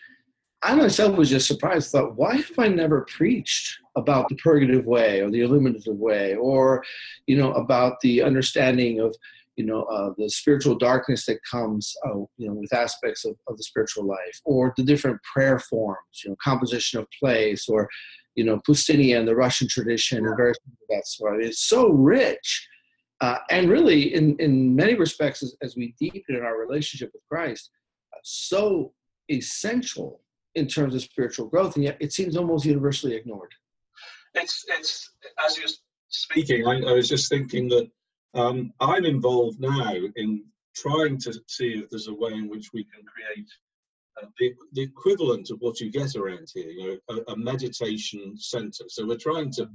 I 0.64 0.74
myself 0.74 1.16
was 1.16 1.28
just 1.28 1.46
surprised. 1.46 1.90
Thought, 1.90 2.16
why 2.16 2.36
have 2.36 2.58
I 2.58 2.68
never 2.68 3.02
preached 3.02 3.78
about 3.96 4.28
the 4.28 4.36
purgative 4.36 4.86
way 4.86 5.20
or 5.20 5.30
the 5.30 5.42
illuminative 5.42 5.96
way, 5.96 6.34
or 6.36 6.82
you 7.26 7.36
know, 7.36 7.52
about 7.52 8.00
the 8.00 8.22
understanding 8.22 8.98
of 8.98 9.14
you 9.56 9.66
know 9.66 9.82
uh, 9.82 10.14
the 10.16 10.28
spiritual 10.30 10.74
darkness 10.76 11.26
that 11.26 11.38
comes 11.48 11.94
uh, 12.06 12.16
you 12.38 12.48
know 12.48 12.54
with 12.54 12.72
aspects 12.72 13.26
of, 13.26 13.36
of 13.46 13.58
the 13.58 13.62
spiritual 13.62 14.06
life, 14.06 14.40
or 14.46 14.72
the 14.78 14.82
different 14.82 15.20
prayer 15.22 15.58
forms, 15.58 16.22
you 16.24 16.30
know, 16.30 16.36
composition 16.42 16.98
of 16.98 17.06
place, 17.20 17.68
or 17.68 17.86
you 18.34 18.44
know, 18.44 18.60
Poustinia 18.66 19.18
and 19.18 19.28
the 19.28 19.36
Russian 19.36 19.68
tradition 19.68 20.26
and 20.26 20.36
various 20.36 20.58
things 20.64 20.78
of 20.82 20.96
that 20.96 21.06
sort. 21.06 21.44
It's 21.44 21.60
so 21.60 21.90
rich. 21.90 22.68
Uh, 23.20 23.38
and 23.50 23.70
really, 23.70 24.14
in, 24.14 24.36
in 24.40 24.74
many 24.74 24.94
respects, 24.94 25.42
as, 25.42 25.54
as, 25.62 25.76
we 25.76 25.94
deepen 26.00 26.34
in 26.34 26.42
our 26.42 26.58
relationship 26.58 27.10
with 27.14 27.22
Christ, 27.30 27.70
uh, 28.12 28.18
so 28.24 28.92
essential 29.30 30.20
in 30.54 30.66
terms 30.66 30.94
of 30.94 31.02
spiritual 31.02 31.46
growth, 31.46 31.74
and 31.76 31.84
yet 31.84 31.96
it 32.00 32.12
seems 32.12 32.36
almost 32.36 32.64
universally 32.64 33.14
ignored. 33.14 33.52
It's, 34.34 34.64
it's 34.68 35.10
as 35.44 35.56
you're 35.58 35.68
speaking, 36.08 36.66
I, 36.66 36.80
I 36.90 36.92
was 36.92 37.08
just 37.08 37.28
thinking 37.28 37.68
that 37.68 37.90
um, 38.34 38.72
I'm 38.80 39.04
involved 39.04 39.60
now 39.60 39.94
in 40.16 40.44
trying 40.74 41.18
to 41.18 41.32
see 41.46 41.68
if 41.74 41.90
there's 41.90 42.08
a 42.08 42.14
way 42.14 42.32
in 42.32 42.48
which 42.48 42.70
we 42.72 42.84
can 42.84 43.04
create 43.04 43.48
uh, 44.20 44.26
the, 44.38 44.52
the 44.72 44.82
equivalent 44.82 45.50
of 45.50 45.58
what 45.60 45.80
you 45.80 45.90
get 45.90 46.16
around 46.16 46.48
here, 46.52 46.68
you 46.68 47.00
know, 47.08 47.16
a, 47.16 47.32
a 47.32 47.36
meditation 47.36 48.36
center. 48.36 48.84
So 48.88 49.06
we're 49.06 49.16
trying 49.16 49.52
to 49.52 49.68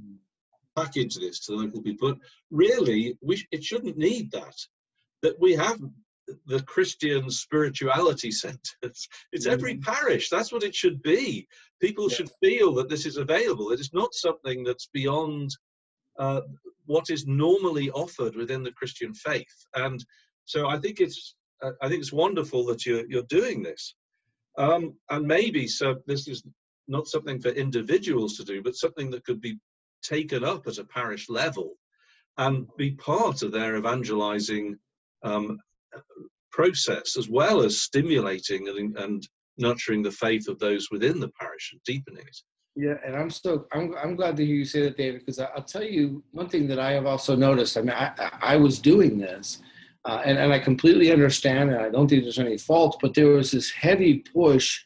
package 0.76 1.16
this 1.16 1.40
to 1.46 1.54
local 1.54 1.82
people. 1.82 2.10
But 2.10 2.18
really, 2.50 3.18
we, 3.22 3.42
it 3.50 3.64
shouldn't 3.64 3.96
need 3.96 4.30
that. 4.32 4.54
That 5.22 5.38
we 5.38 5.54
have 5.54 5.78
the 6.46 6.62
Christian 6.62 7.30
spirituality 7.30 8.30
centers. 8.30 9.08
It's 9.32 9.46
every 9.46 9.74
mm-hmm. 9.74 9.90
parish. 9.92 10.28
That's 10.28 10.52
what 10.52 10.62
it 10.62 10.74
should 10.74 11.02
be. 11.02 11.46
People 11.80 12.08
yes. 12.08 12.16
should 12.16 12.30
feel 12.42 12.74
that 12.74 12.88
this 12.88 13.06
is 13.06 13.16
available. 13.16 13.70
It 13.70 13.80
is 13.80 13.92
not 13.92 14.14
something 14.14 14.64
that's 14.64 14.88
beyond 14.92 15.50
uh, 16.18 16.42
what 16.86 17.10
is 17.10 17.26
normally 17.26 17.90
offered 17.90 18.36
within 18.36 18.62
the 18.62 18.72
Christian 18.72 19.14
faith. 19.14 19.66
And 19.74 20.04
so 20.44 20.68
I 20.68 20.78
think 20.78 21.00
it's 21.00 21.34
uh, 21.62 21.72
I 21.82 21.88
think 21.88 22.00
it's 22.00 22.12
wonderful 22.12 22.64
that 22.66 22.84
you're 22.84 23.06
you're 23.08 23.22
doing 23.24 23.62
this. 23.62 23.94
Um, 24.58 24.94
and 25.08 25.26
maybe 25.26 25.66
so 25.66 25.96
this 26.06 26.26
is 26.28 26.42
not 26.88 27.06
something 27.06 27.40
for 27.40 27.50
individuals 27.50 28.36
to 28.36 28.44
do, 28.44 28.62
but 28.62 28.74
something 28.74 29.10
that 29.10 29.24
could 29.24 29.40
be 29.40 29.58
taken 30.02 30.44
up 30.44 30.66
at 30.66 30.78
a 30.78 30.84
parish 30.84 31.28
level 31.28 31.76
and 32.38 32.66
be 32.76 32.92
part 32.92 33.42
of 33.42 33.52
their 33.52 33.76
evangelizing 33.76 34.76
um, 35.22 35.58
process, 36.52 37.16
as 37.16 37.28
well 37.28 37.62
as 37.62 37.82
stimulating 37.82 38.68
and, 38.68 38.96
and, 38.98 39.28
nurturing 39.58 40.02
the 40.02 40.10
faith 40.10 40.48
of 40.48 40.58
those 40.58 40.90
within 40.90 41.20
the 41.20 41.28
parish 41.38 41.70
and 41.72 41.82
deepening 41.84 42.22
it. 42.26 42.36
Yeah, 42.76 42.94
and 43.04 43.14
I'm 43.14 43.28
so 43.28 43.66
I'm 43.72 43.94
I'm 44.02 44.16
glad 44.16 44.36
to 44.36 44.46
hear 44.46 44.54
you 44.54 44.64
say 44.64 44.82
that, 44.82 44.96
David, 44.96 45.20
because 45.20 45.38
I'll 45.38 45.62
tell 45.62 45.82
you 45.82 46.22
one 46.30 46.48
thing 46.48 46.66
that 46.68 46.78
I 46.78 46.92
have 46.92 47.04
also 47.04 47.36
noticed. 47.36 47.76
I 47.76 47.80
mean, 47.82 47.90
I 47.90 48.30
I 48.40 48.56
was 48.56 48.78
doing 48.78 49.18
this, 49.18 49.60
uh, 50.06 50.22
and 50.24 50.38
and 50.38 50.52
I 50.52 50.58
completely 50.60 51.12
understand, 51.12 51.72
and 51.72 51.82
I 51.82 51.90
don't 51.90 52.08
think 52.08 52.22
there's 52.22 52.38
any 52.38 52.56
fault, 52.56 52.98
but 53.02 53.12
there 53.12 53.26
was 53.26 53.50
this 53.50 53.70
heavy 53.70 54.20
push, 54.20 54.82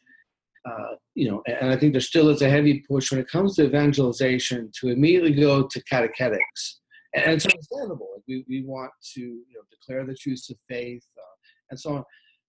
uh, 0.69 0.97
you 1.15 1.31
know, 1.31 1.43
and 1.47 1.71
I 1.71 1.77
think 1.77 1.93
there 1.93 2.01
still 2.01 2.31
is 2.31 2.43
a 2.43 2.51
heavy 2.51 2.85
push 2.89 3.13
when 3.13 3.21
it 3.21 3.29
comes 3.29 3.55
to 3.57 3.65
evangelization 3.65 4.73
to 4.81 4.89
immediately 4.89 5.35
go 5.35 5.65
to 5.65 5.85
catechetics, 5.85 6.81
and, 7.15 7.35
it's 7.35 7.47
understandable. 7.47 8.14
We 8.29 8.45
we 8.49 8.65
want 8.65 8.91
to 9.15 9.21
you 9.21 9.55
know 9.55 9.63
declare 9.71 10.05
the 10.07 10.15
truths 10.15 10.51
of 10.51 10.57
faith 10.69 11.05
uh, 11.17 11.37
and 11.71 11.79
so 11.79 11.97
on, 11.97 12.05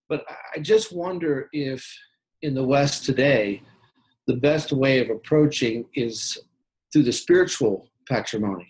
but 0.10 0.26
I 0.56 0.60
just 0.60 0.96
wonder 0.96 1.50
if 1.54 1.86
in 2.42 2.54
the 2.54 2.64
West 2.64 3.06
today 3.06 3.62
the 4.28 4.36
best 4.36 4.72
way 4.72 5.00
of 5.00 5.10
approaching 5.10 5.86
is 5.94 6.38
through 6.92 7.04
the 7.04 7.12
spiritual 7.12 7.90
patrimony. 8.10 8.68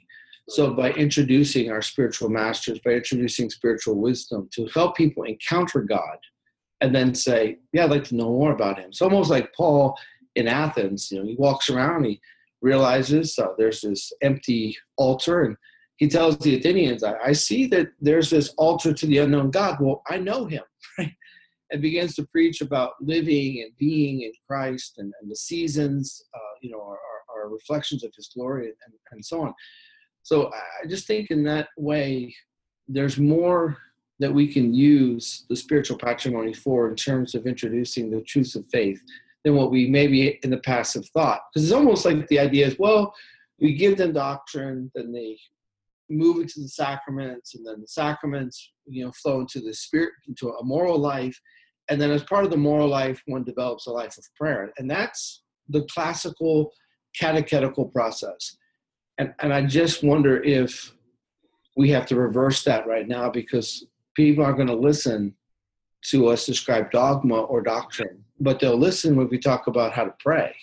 So, 0.49 0.73
by 0.73 0.91
introducing 0.91 1.71
our 1.71 1.81
spiritual 1.81 2.29
masters, 2.29 2.79
by 2.85 2.91
introducing 2.91 3.49
spiritual 3.49 3.95
wisdom 3.95 4.47
to 4.53 4.67
help 4.73 4.95
people 4.95 5.23
encounter 5.23 5.81
God 5.81 6.17
and 6.81 6.93
then 6.93 7.15
say, 7.15 7.57
Yeah, 7.73 7.85
I'd 7.85 7.91
like 7.91 8.03
to 8.05 8.15
know 8.15 8.29
more 8.29 8.51
about 8.51 8.77
him. 8.77 8.89
It's 8.89 9.01
almost 9.01 9.31
like 9.31 9.53
Paul 9.53 9.97
in 10.35 10.47
Athens. 10.47 11.11
You 11.11 11.19
know, 11.19 11.25
he 11.25 11.35
walks 11.35 11.69
around, 11.69 12.05
he 12.05 12.21
realizes 12.61 13.39
uh, 13.39 13.47
there's 13.57 13.81
this 13.81 14.11
empty 14.21 14.77
altar, 14.97 15.43
and 15.43 15.57
he 15.97 16.07
tells 16.07 16.37
the 16.39 16.57
Athenians, 16.57 17.03
I, 17.03 17.15
I 17.17 17.31
see 17.31 17.67
that 17.67 17.87
there's 18.01 18.29
this 18.29 18.53
altar 18.57 18.93
to 18.93 19.05
the 19.05 19.19
unknown 19.19 19.51
God. 19.51 19.77
Well, 19.79 20.03
I 20.07 20.17
know 20.17 20.45
him, 20.45 20.63
and 21.71 21.81
begins 21.81 22.15
to 22.15 22.25
preach 22.27 22.61
about 22.61 22.93
living 23.01 23.61
and 23.63 23.71
being 23.77 24.21
in 24.21 24.31
Christ 24.47 24.95
and, 24.97 25.13
and 25.21 25.31
the 25.31 25.35
seasons, 25.35 26.23
uh, 26.33 26.55
you 26.61 26.71
know, 26.71 26.81
are, 26.81 26.97
are, 26.97 27.49
reflections 27.49 28.03
of 28.03 28.11
His 28.15 28.29
glory 28.35 28.65
and, 28.65 28.93
and 29.11 29.23
so 29.23 29.41
on. 29.41 29.53
So 30.23 30.51
I 30.51 30.87
just 30.87 31.05
think 31.05 31.29
in 31.29 31.43
that 31.43 31.69
way, 31.77 32.35
there's 32.87 33.19
more 33.19 33.77
that 34.19 34.33
we 34.33 34.51
can 34.51 34.73
use 34.73 35.45
the 35.49 35.55
spiritual 35.55 35.97
patrimony 35.97 36.53
for 36.53 36.89
in 36.89 36.95
terms 36.95 37.35
of 37.35 37.45
introducing 37.45 38.09
the 38.09 38.21
truths 38.21 38.55
of 38.55 38.65
faith 38.71 38.99
than 39.43 39.55
what 39.55 39.69
we 39.69 39.87
maybe 39.87 40.39
in 40.43 40.49
the 40.49 40.57
past 40.57 40.95
have 40.95 41.07
thought. 41.09 41.41
Because 41.53 41.65
it's 41.65 41.73
almost 41.73 42.05
like 42.05 42.27
the 42.27 42.39
idea 42.39 42.65
is, 42.65 42.79
well, 42.79 43.13
we 43.59 43.73
give 43.73 43.97
them 43.97 44.13
doctrine, 44.13 44.91
then 44.95 45.11
they 45.11 45.37
move 46.09 46.37
into 46.37 46.59
the 46.59 46.67
sacraments, 46.67 47.55
and 47.55 47.65
then 47.65 47.81
the 47.81 47.87
sacraments, 47.87 48.71
you 48.85 49.03
know, 49.03 49.11
flow 49.11 49.41
into 49.41 49.59
the 49.59 49.73
spirit, 49.73 50.13
into 50.27 50.49
a 50.49 50.63
moral 50.63 50.99
life, 50.99 51.39
and 51.89 52.01
then 52.01 52.11
as 52.11 52.23
part 52.23 52.45
of 52.45 52.51
the 52.51 52.57
moral 52.57 52.87
life, 52.87 53.21
one 53.27 53.43
develops 53.43 53.87
a 53.87 53.91
life 53.91 54.17
of 54.17 54.25
prayer, 54.35 54.71
and 54.77 54.89
that's 54.89 55.43
the 55.69 55.83
classical 55.83 56.71
catechetical 57.19 57.85
process. 57.85 58.57
And 59.17 59.33
and 59.39 59.53
I 59.53 59.61
just 59.61 60.03
wonder 60.03 60.41
if 60.43 60.93
we 61.77 61.89
have 61.91 62.05
to 62.07 62.15
reverse 62.15 62.63
that 62.63 62.87
right 62.87 63.07
now 63.07 63.29
because 63.29 63.85
people 64.15 64.43
aren't 64.43 64.57
going 64.57 64.67
to 64.67 64.75
listen 64.75 65.35
to 66.09 66.27
us 66.27 66.45
describe 66.45 66.91
dogma 66.91 67.41
or 67.41 67.61
doctrine, 67.61 68.23
but 68.39 68.59
they'll 68.59 68.77
listen 68.77 69.15
when 69.15 69.27
we 69.29 69.39
talk 69.39 69.67
about 69.67 69.93
how 69.93 70.03
to 70.03 70.13
pray. 70.19 70.55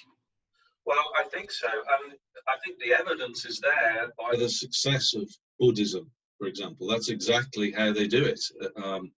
Well, 0.87 1.05
I 1.19 1.25
think 1.25 1.51
so. 1.51 1.67
Um, 1.67 2.15
I 2.49 2.57
think 2.65 2.79
the 2.79 2.95
evidence 2.95 3.45
is 3.45 3.61
there 3.61 4.13
by 4.19 4.37
the 4.37 4.49
success 4.49 5.15
of 5.15 5.29
Buddhism, 5.59 6.11
for 6.39 6.47
example. 6.47 6.87
That's 6.87 7.09
exactly 7.09 7.71
how 7.71 7.93
they 7.93 8.07
do 8.07 8.25
it. 8.25 8.41
Um, 8.83 9.13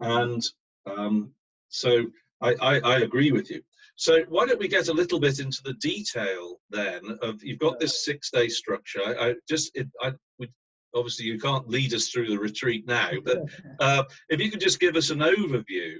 and 0.00 0.42
um, 0.86 1.32
so 1.68 2.06
I, 2.40 2.54
I, 2.60 2.80
I, 2.80 2.98
agree 2.98 3.32
with 3.32 3.50
you. 3.50 3.62
So 3.96 4.22
why 4.28 4.46
don't 4.46 4.58
we 4.58 4.68
get 4.68 4.88
a 4.88 4.92
little 4.92 5.18
bit 5.18 5.40
into 5.40 5.62
the 5.64 5.74
detail 5.74 6.60
then 6.70 7.18
of 7.22 7.42
you've 7.42 7.58
got 7.58 7.80
this 7.80 8.04
six 8.04 8.30
day 8.30 8.48
structure. 8.48 9.00
I, 9.04 9.28
I 9.28 9.34
just 9.48 9.70
it, 9.74 9.88
I 10.02 10.12
would 10.38 10.52
obviously 10.94 11.26
you 11.26 11.38
can't 11.38 11.68
lead 11.68 11.94
us 11.94 12.08
through 12.08 12.28
the 12.28 12.38
retreat 12.38 12.86
now, 12.86 13.10
but 13.24 13.38
uh, 13.80 14.04
if 14.28 14.40
you 14.40 14.50
could 14.50 14.60
just 14.60 14.80
give 14.80 14.96
us 14.96 15.10
an 15.10 15.20
overview. 15.20 15.96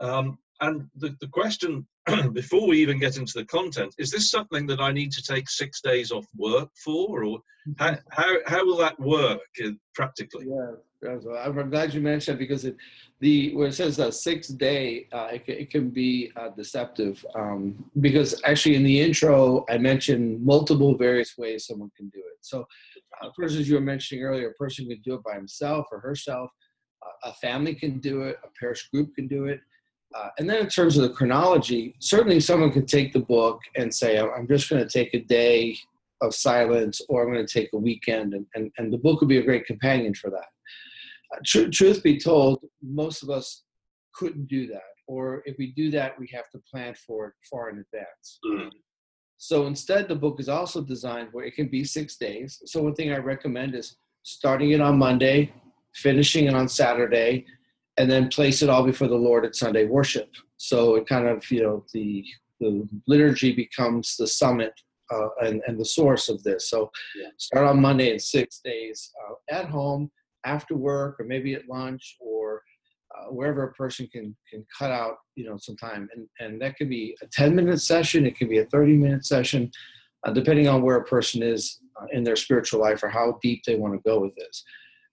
Um, 0.00 0.38
and 0.62 0.88
the, 0.96 1.14
the 1.20 1.28
question 1.28 1.86
before 2.32 2.66
we 2.66 2.80
even 2.80 2.98
get 2.98 3.18
into 3.18 3.34
the 3.34 3.44
content 3.44 3.94
is 3.98 4.10
this 4.10 4.30
something 4.30 4.66
that 4.66 4.80
i 4.80 4.90
need 4.90 5.12
to 5.12 5.22
take 5.22 5.48
six 5.48 5.80
days 5.82 6.10
off 6.10 6.26
work 6.36 6.68
for 6.82 7.24
or 7.24 7.38
how, 7.78 7.90
mm-hmm. 7.90 8.00
how, 8.10 8.36
how 8.46 8.64
will 8.64 8.76
that 8.76 8.98
work 8.98 9.40
practically 9.94 10.46
yeah 10.48 10.72
i'm 11.44 11.70
glad 11.70 11.92
you 11.92 12.00
mentioned 12.00 12.38
because 12.38 12.64
it 12.64 12.76
the 13.20 13.54
where 13.54 13.68
it 13.68 13.74
says 13.74 13.98
a 13.98 14.10
six 14.10 14.48
day 14.48 15.06
uh, 15.12 15.28
it, 15.32 15.42
it, 15.46 15.70
can 15.70 15.90
be 15.90 16.30
uh, 16.36 16.48
deceptive 16.56 17.24
um, 17.34 17.84
because 18.00 18.40
actually 18.44 18.74
in 18.74 18.84
the 18.84 19.00
intro 19.00 19.64
i 19.68 19.76
mentioned 19.76 20.44
multiple 20.44 20.96
various 20.96 21.36
ways 21.36 21.66
someone 21.66 21.90
can 21.96 22.08
do 22.08 22.18
it 22.18 22.38
so 22.40 22.64
uh, 23.20 23.28
first 23.36 23.56
as 23.56 23.68
you 23.68 23.74
were 23.74 23.80
mentioning 23.80 24.24
earlier 24.24 24.50
a 24.50 24.54
person 24.54 24.88
can 24.88 25.00
do 25.04 25.14
it 25.14 25.22
by 25.24 25.34
himself 25.34 25.86
or 25.90 26.00
herself 26.00 26.50
uh, 27.04 27.30
a 27.30 27.32
family 27.34 27.74
can 27.74 27.98
do 27.98 28.22
it 28.22 28.36
a 28.44 28.48
parish 28.60 28.88
group 28.90 29.12
can 29.14 29.26
do 29.26 29.46
it 29.46 29.60
uh, 30.14 30.28
and 30.38 30.48
then 30.48 30.60
in 30.60 30.68
terms 30.68 30.96
of 30.96 31.02
the 31.02 31.14
chronology, 31.14 31.94
certainly 31.98 32.40
someone 32.40 32.72
could 32.72 32.88
take 32.88 33.12
the 33.12 33.20
book 33.20 33.60
and 33.76 33.92
say, 33.94 34.18
I'm 34.18 34.48
just 34.48 34.68
going 34.68 34.86
to 34.86 34.88
take 34.88 35.14
a 35.14 35.20
day 35.20 35.76
of 36.20 36.34
silence 36.34 37.00
or 37.08 37.22
I'm 37.22 37.32
going 37.32 37.46
to 37.46 37.52
take 37.52 37.70
a 37.72 37.78
weekend, 37.78 38.34
and, 38.34 38.46
and, 38.54 38.70
and 38.78 38.92
the 38.92 38.98
book 38.98 39.20
would 39.20 39.28
be 39.28 39.38
a 39.38 39.44
great 39.44 39.66
companion 39.66 40.14
for 40.14 40.30
that. 40.30 40.46
Uh, 41.34 41.40
tr- 41.44 41.70
truth 41.70 42.02
be 42.02 42.18
told, 42.18 42.60
most 42.82 43.22
of 43.22 43.30
us 43.30 43.64
couldn't 44.14 44.48
do 44.48 44.66
that. 44.68 44.82
Or 45.08 45.42
if 45.46 45.56
we 45.58 45.72
do 45.72 45.90
that, 45.90 46.18
we 46.18 46.28
have 46.32 46.48
to 46.50 46.58
plan 46.70 46.94
for 46.94 47.28
it 47.28 47.34
far 47.50 47.70
in 47.70 47.78
advance. 47.78 48.38
Mm-hmm. 48.46 48.68
So 49.36 49.66
instead, 49.66 50.06
the 50.06 50.14
book 50.14 50.38
is 50.38 50.48
also 50.48 50.80
designed 50.80 51.28
where 51.32 51.44
it 51.44 51.56
can 51.56 51.68
be 51.68 51.82
six 51.84 52.16
days. 52.16 52.62
So 52.66 52.82
one 52.82 52.94
thing 52.94 53.12
I 53.12 53.18
recommend 53.18 53.74
is 53.74 53.96
starting 54.22 54.70
it 54.70 54.80
on 54.80 54.96
Monday, 54.98 55.52
finishing 55.94 56.46
it 56.46 56.54
on 56.54 56.68
Saturday, 56.68 57.44
and 57.98 58.10
then 58.10 58.28
place 58.28 58.62
it 58.62 58.70
all 58.70 58.84
before 58.84 59.08
the 59.08 59.14
Lord 59.14 59.44
at 59.44 59.56
Sunday 59.56 59.86
worship. 59.86 60.30
So 60.56 60.96
it 60.96 61.06
kind 61.06 61.26
of, 61.26 61.48
you 61.50 61.62
know, 61.62 61.84
the 61.92 62.24
the 62.60 62.88
liturgy 63.08 63.52
becomes 63.52 64.16
the 64.16 64.26
summit 64.26 64.72
uh, 65.12 65.28
and, 65.40 65.60
and 65.66 65.78
the 65.78 65.84
source 65.84 66.28
of 66.28 66.40
this. 66.44 66.70
So 66.70 66.92
yeah. 67.16 67.28
start 67.36 67.66
on 67.66 67.80
Monday 67.80 68.12
and 68.12 68.22
six 68.22 68.60
days 68.64 69.10
uh, 69.28 69.34
at 69.50 69.66
home, 69.66 70.12
after 70.44 70.76
work, 70.76 71.18
or 71.18 71.24
maybe 71.24 71.54
at 71.54 71.68
lunch, 71.68 72.16
or 72.20 72.62
uh, 73.14 73.24
wherever 73.26 73.64
a 73.64 73.72
person 73.72 74.08
can 74.12 74.36
can 74.48 74.64
cut 74.78 74.90
out, 74.90 75.16
you 75.34 75.44
know, 75.44 75.56
some 75.58 75.76
time. 75.76 76.08
And 76.14 76.28
and 76.38 76.62
that 76.62 76.76
could 76.76 76.88
be 76.88 77.16
a 77.22 77.26
10 77.26 77.54
minute 77.54 77.80
session, 77.80 78.26
it 78.26 78.36
can 78.36 78.48
be 78.48 78.58
a 78.58 78.66
30 78.66 78.96
minute 78.96 79.26
session, 79.26 79.70
uh, 80.24 80.32
depending 80.32 80.68
on 80.68 80.82
where 80.82 80.96
a 80.96 81.04
person 81.04 81.42
is 81.42 81.80
uh, 82.00 82.06
in 82.12 82.24
their 82.24 82.36
spiritual 82.36 82.80
life 82.80 83.02
or 83.02 83.08
how 83.08 83.38
deep 83.42 83.62
they 83.66 83.74
want 83.74 83.94
to 83.94 84.08
go 84.08 84.20
with 84.20 84.34
this. 84.36 84.64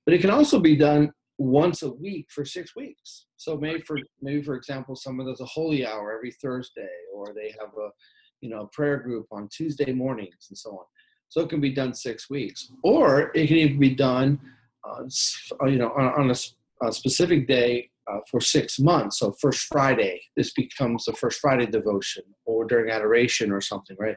But 0.06 0.14
it 0.14 0.22
can 0.22 0.30
also 0.30 0.60
be 0.60 0.76
done 0.76 1.12
once 1.40 1.84
a 1.84 1.90
week 1.90 2.28
for 2.30 2.44
six 2.44 2.76
weeks. 2.76 3.26
So 3.38 3.58
maybe 3.58 3.82
for 3.82 3.98
maybe 4.22 4.44
for 4.44 4.56
example, 4.56 4.96
someone 4.96 5.26
does 5.26 5.40
a 5.40 5.46
holy 5.46 5.88
hour 5.88 6.14
every 6.14 6.32
Thursday, 6.34 6.88
or 7.16 7.34
they 7.34 7.56
have 7.60 7.70
a 7.70 7.90
you 8.42 8.50
know 8.50 8.70
prayer 8.74 8.98
group 8.98 9.26
on 9.32 9.48
Tuesday 9.48 9.92
mornings 9.92 10.48
and 10.50 10.58
so 10.58 10.72
on. 10.72 10.86
So 11.30 11.42
it 11.42 11.50
can 11.50 11.62
be 11.62 11.74
done 11.74 11.94
six 11.94 12.30
weeks, 12.30 12.72
or 12.84 13.32
it 13.36 13.48
can 13.48 13.58
even 13.58 13.80
be 13.80 13.96
done, 13.96 14.40
uh, 14.84 15.04
you 15.68 15.78
know, 15.78 15.92
on, 15.92 16.24
on 16.24 16.32
a, 16.32 16.88
a, 16.88 16.92
specific 16.92 17.48
day 17.48 17.92
uh, 18.12 18.18
for 18.30 18.42
six 18.42 18.80
months. 18.80 19.20
So 19.20 19.36
first 19.40 19.68
Friday, 19.68 20.20
this 20.36 20.52
becomes 20.54 21.06
the 21.06 21.14
first 21.14 21.40
Friday 21.40 21.68
devotion, 21.68 22.24
or 22.46 22.66
during 22.66 22.92
adoration 22.92 23.52
or 23.52 23.62
something, 23.62 23.96
right? 24.00 24.16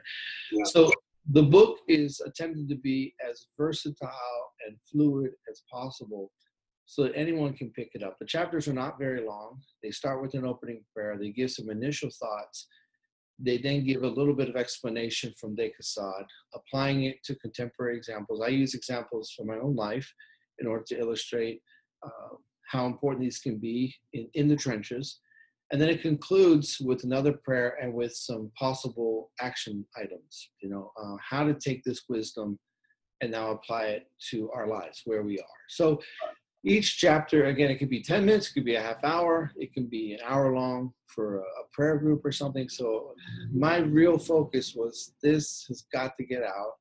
Yeah. 0.51 0.63
So 0.65 0.91
the 1.31 1.43
book 1.43 1.77
is 1.87 2.19
attempted 2.19 2.67
to 2.69 2.75
be 2.75 3.13
as 3.29 3.45
versatile 3.57 4.09
and 4.67 4.75
fluid 4.91 5.31
as 5.49 5.61
possible 5.71 6.31
so 6.85 7.03
that 7.03 7.15
anyone 7.15 7.53
can 7.53 7.69
pick 7.71 7.91
it 7.93 8.03
up. 8.03 8.17
The 8.19 8.25
chapters 8.25 8.67
are 8.67 8.73
not 8.73 8.99
very 8.99 9.25
long. 9.25 9.59
They 9.81 9.91
start 9.91 10.21
with 10.21 10.33
an 10.33 10.45
opening 10.45 10.83
prayer, 10.93 11.17
they 11.17 11.29
give 11.29 11.51
some 11.51 11.69
initial 11.69 12.09
thoughts. 12.09 12.67
They 13.39 13.57
then 13.57 13.83
give 13.83 14.03
a 14.03 14.07
little 14.07 14.35
bit 14.35 14.47
of 14.47 14.55
explanation 14.55 15.33
from 15.39 15.55
De 15.55 15.71
Caussade, 15.71 16.27
applying 16.53 17.05
it 17.05 17.23
to 17.25 17.35
contemporary 17.35 17.97
examples. 17.97 18.41
I 18.41 18.49
use 18.49 18.75
examples 18.75 19.31
from 19.31 19.47
my 19.47 19.57
own 19.57 19.75
life 19.75 20.11
in 20.59 20.67
order 20.67 20.83
to 20.89 20.99
illustrate 20.99 21.61
uh, 22.05 22.35
how 22.69 22.85
important 22.85 23.23
these 23.23 23.39
can 23.39 23.57
be 23.57 23.95
in, 24.13 24.27
in 24.35 24.47
the 24.47 24.55
trenches. 24.55 25.19
And 25.71 25.81
then 25.81 25.89
it 25.89 26.03
concludes 26.03 26.77
with 26.79 27.03
another 27.03 27.33
prayer 27.33 27.77
and 27.81 27.93
with 27.93 28.13
some 28.13 28.51
possible 28.57 29.31
action 29.41 29.83
items. 29.97 30.49
You 30.61 30.69
know, 30.69 30.91
uh, 31.01 31.15
how 31.19 31.43
to 31.43 31.55
take 31.55 31.83
this 31.83 32.03
wisdom 32.07 32.59
and 33.21 33.31
now 33.31 33.51
apply 33.51 33.85
it 33.85 34.03
to 34.29 34.51
our 34.51 34.67
lives 34.67 35.01
where 35.05 35.23
we 35.23 35.39
are. 35.39 35.57
So 35.69 35.99
each 36.65 36.97
chapter 36.97 37.45
again 37.45 37.69
it 37.69 37.77
could 37.77 37.89
be 37.89 38.01
10 38.01 38.25
minutes 38.25 38.49
it 38.49 38.53
could 38.53 38.65
be 38.65 38.75
a 38.75 38.81
half 38.81 39.03
hour 39.03 39.51
it 39.57 39.73
can 39.73 39.85
be 39.85 40.13
an 40.13 40.19
hour 40.25 40.53
long 40.55 40.93
for 41.07 41.37
a, 41.39 41.43
prayer 41.73 41.97
group 41.97 42.23
or 42.23 42.31
something 42.31 42.69
so 42.69 43.15
my 43.51 43.77
real 43.77 44.19
focus 44.19 44.75
was 44.75 45.13
this 45.23 45.65
has 45.67 45.85
got 45.91 46.15
to 46.15 46.23
get 46.23 46.43
out 46.43 46.73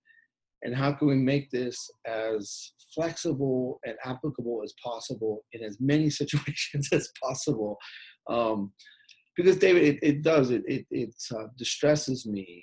and 0.62 0.76
how 0.76 0.92
can 0.92 1.08
we 1.08 1.14
make 1.14 1.50
this 1.50 1.90
as 2.06 2.72
flexible 2.94 3.80
and 3.86 3.94
applicable 4.04 4.60
as 4.62 4.74
possible 4.84 5.46
in 5.52 5.62
as 5.62 5.78
many 5.80 6.10
situations 6.20 6.90
as 6.92 7.08
possible 7.22 7.78
um, 8.28 8.70
because 9.34 9.56
david 9.56 9.82
it, 9.82 9.98
it 10.02 10.22
does 10.22 10.50
it 10.50 10.62
it, 10.66 10.84
it 10.90 11.14
uh, 11.34 11.46
distresses 11.56 12.26
me 12.26 12.62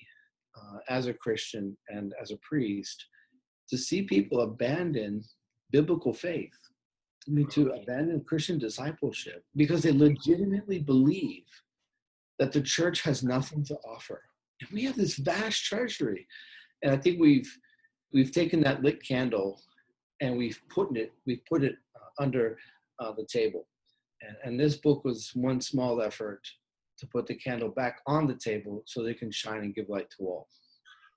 uh, 0.60 0.78
as 0.90 1.08
a 1.08 1.14
Christian 1.14 1.78
and 1.90 2.14
as 2.22 2.32
a 2.32 2.38
priest 2.38 3.06
to 3.70 3.78
see 3.78 4.04
people 4.04 4.42
abandon 4.42 5.24
biblical 5.72 6.14
faith. 6.14 6.58
I 7.28 7.32
mean, 7.32 7.48
to 7.50 7.72
abandon 7.72 8.24
Christian 8.24 8.58
discipleship 8.58 9.44
because 9.56 9.84
they 9.84 9.92
legitimately 9.92 10.80
believe 10.80 11.44
that 12.40 12.52
the 12.52 12.62
church 12.62 13.02
has 13.02 13.24
nothing 13.24 13.64
to 13.66 13.76
offer. 13.88 14.22
And 14.62 14.70
we 14.72 14.84
have 14.86 14.96
this 14.96 15.18
vast 15.18 15.64
treasury. 15.66 16.28
And 16.82 16.94
I 16.94 16.98
think 16.98 17.20
we've 17.20 17.52
we've 18.14 18.32
taken 18.32 18.62
that 18.62 18.82
lit 18.82 19.06
candle 19.06 19.62
and 20.22 20.38
we've 20.38 20.60
put 20.70 20.96
it 20.98 21.12
we've 21.26 21.46
put 21.46 21.64
it 21.64 21.76
uh, 21.96 22.24
under 22.24 22.58
uh, 23.00 23.12
the 23.12 23.26
table. 23.26 23.68
And, 24.22 24.36
and 24.44 24.60
this 24.60 24.78
book 24.78 25.04
was 25.06 25.32
one 25.34 25.62
small 25.62 26.02
effort 26.02 26.42
to 27.00 27.08
put 27.08 27.28
the 27.28 27.36
candle 27.36 27.70
back 27.70 28.02
on 28.08 28.28
the 28.28 28.36
table 28.36 28.84
so 28.86 29.04
they 29.04 29.14
can 29.14 29.32
shine 29.32 29.62
and 29.62 29.76
give 29.76 29.90
light 29.90 30.10
to 30.18 30.26
all. 30.26 30.48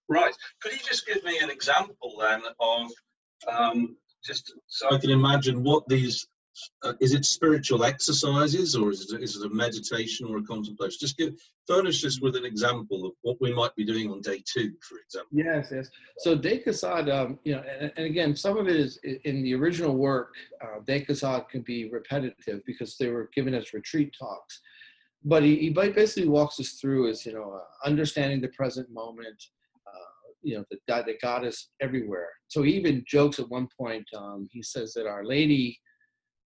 Right. 0.08 0.34
Could 0.60 0.72
you 0.72 0.78
just 0.78 1.06
give 1.06 1.24
me 1.24 1.38
an 1.38 1.50
example 1.50 2.16
then 2.20 2.42
of 2.60 2.90
um, 3.50 3.96
just 4.24 4.52
so 4.66 4.94
I 4.94 4.98
can 4.98 5.10
imagine 5.10 5.62
what 5.62 5.86
these 5.88 6.26
uh, 6.82 6.92
is 7.00 7.14
it 7.14 7.24
spiritual 7.24 7.84
exercises 7.84 8.76
or 8.76 8.90
is 8.90 9.12
it, 9.12 9.22
is 9.22 9.36
it 9.36 9.46
a 9.46 9.54
meditation 9.54 10.26
or 10.28 10.38
a 10.38 10.42
contemplation? 10.42 10.98
Just 11.00 11.16
give 11.16 11.34
furnish 11.66 12.04
us 12.04 12.20
with 12.20 12.36
an 12.36 12.44
example 12.44 13.06
of 13.06 13.12
what 13.22 13.38
we 13.40 13.54
might 13.54 13.74
be 13.74 13.84
doing 13.84 14.10
on 14.10 14.20
day 14.20 14.42
two, 14.46 14.72
for 14.80 14.98
example. 14.98 15.30
Yes, 15.32 15.68
yes. 15.72 15.88
So 16.18 16.34
De 16.34 16.58
Caussade, 16.58 17.08
um, 17.08 17.38
you 17.44 17.54
know, 17.54 17.62
and, 17.80 17.92
and, 17.96 18.06
again, 18.06 18.36
some 18.36 18.58
of 18.58 18.68
it 18.68 18.76
is 18.76 18.98
in 19.24 19.42
the 19.42 19.54
original 19.54 19.96
work. 19.96 20.34
Uh, 20.62 20.80
De 20.86 21.04
Caussade 21.04 21.48
can 21.50 21.62
be 21.62 21.88
repetitive 21.88 22.60
because 22.66 22.96
they 22.98 23.08
were 23.08 23.30
given 23.34 23.54
as 23.54 23.72
retreat 23.72 24.14
talks, 24.18 24.60
but 25.24 25.42
he, 25.42 25.56
he 25.56 25.70
basically 25.70 26.28
walks 26.28 26.60
us 26.60 26.72
through 26.72 27.08
is 27.08 27.24
you 27.24 27.32
know 27.32 27.52
uh, 27.52 27.88
understanding 27.88 28.40
the 28.40 28.48
present 28.48 28.90
moment, 28.90 29.42
you 30.42 30.56
know, 30.56 30.64
that 30.88 31.20
God, 31.22 31.44
is 31.44 31.68
everywhere. 31.80 32.28
So 32.48 32.62
he 32.62 32.72
even 32.74 33.04
jokes 33.06 33.38
at 33.38 33.48
one 33.48 33.68
point, 33.78 34.06
um, 34.16 34.48
he 34.50 34.62
says 34.62 34.92
that 34.94 35.06
Our 35.06 35.24
Lady 35.24 35.78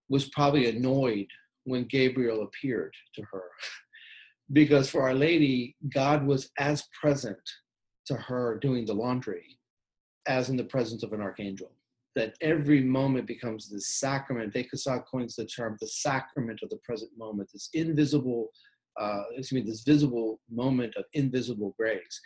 was 0.08 0.28
probably 0.28 0.68
annoyed 0.68 1.26
when 1.64 1.84
Gabriel 1.84 2.42
appeared 2.42 2.94
to 3.14 3.22
her. 3.32 3.50
because 4.52 4.88
for 4.88 5.02
Our 5.02 5.14
Lady, 5.14 5.76
God 5.92 6.24
was 6.24 6.50
as 6.58 6.84
present 7.00 7.38
to 8.06 8.14
her 8.14 8.58
doing 8.60 8.86
the 8.86 8.94
laundry 8.94 9.58
as 10.28 10.48
in 10.48 10.56
the 10.56 10.64
presence 10.64 11.02
of 11.02 11.12
an 11.12 11.20
archangel. 11.20 11.72
That 12.14 12.34
every 12.40 12.82
moment 12.82 13.26
becomes 13.26 13.68
this 13.68 13.98
sacrament. 13.98 14.54
Caussade 14.54 15.02
coins 15.10 15.36
the 15.36 15.44
term 15.44 15.76
the 15.80 15.88
sacrament 15.88 16.60
of 16.62 16.70
the 16.70 16.78
present 16.78 17.10
moment, 17.16 17.50
this 17.52 17.68
invisible, 17.74 18.48
uh, 18.98 19.24
excuse 19.36 19.64
me, 19.64 19.70
this 19.70 19.82
visible 19.82 20.40
moment 20.50 20.94
of 20.96 21.04
invisible 21.12 21.74
grace 21.78 22.20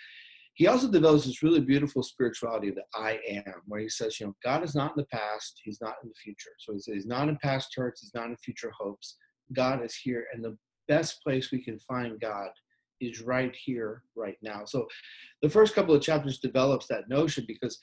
he 0.61 0.67
also 0.67 0.91
develops 0.91 1.25
this 1.25 1.43
really 1.43 1.63
beautiful 1.63 2.03
spirituality 2.03 2.69
of 2.69 2.75
the 2.75 2.85
I 2.95 3.19
am, 3.27 3.63
where 3.65 3.81
he 3.81 3.89
says, 3.89 4.21
you 4.21 4.27
know, 4.27 4.35
God 4.45 4.63
is 4.63 4.75
not 4.75 4.91
in 4.95 4.99
the 4.99 5.07
past, 5.07 5.59
he's 5.65 5.81
not 5.81 5.95
in 6.03 6.11
the 6.11 6.15
future. 6.23 6.51
So 6.59 6.75
he 6.75 6.81
says 6.81 6.95
he's 6.97 7.07
not 7.07 7.31
in 7.31 7.39
past 7.39 7.73
hurts, 7.75 8.03
he's 8.03 8.13
not 8.15 8.27
in 8.27 8.37
future 8.37 8.71
hopes. 8.79 9.17
God 9.55 9.83
is 9.83 9.95
here, 9.95 10.27
and 10.35 10.45
the 10.45 10.59
best 10.87 11.23
place 11.23 11.51
we 11.51 11.65
can 11.65 11.79
find 11.79 12.21
God 12.21 12.51
is 13.01 13.23
right 13.23 13.57
here, 13.57 14.03
right 14.15 14.37
now. 14.43 14.67
So 14.67 14.87
the 15.41 15.49
first 15.49 15.75
couple 15.75 15.95
of 15.95 16.03
chapters 16.03 16.41
develops 16.41 16.87
that 16.89 17.09
notion 17.09 17.47
because 17.49 17.79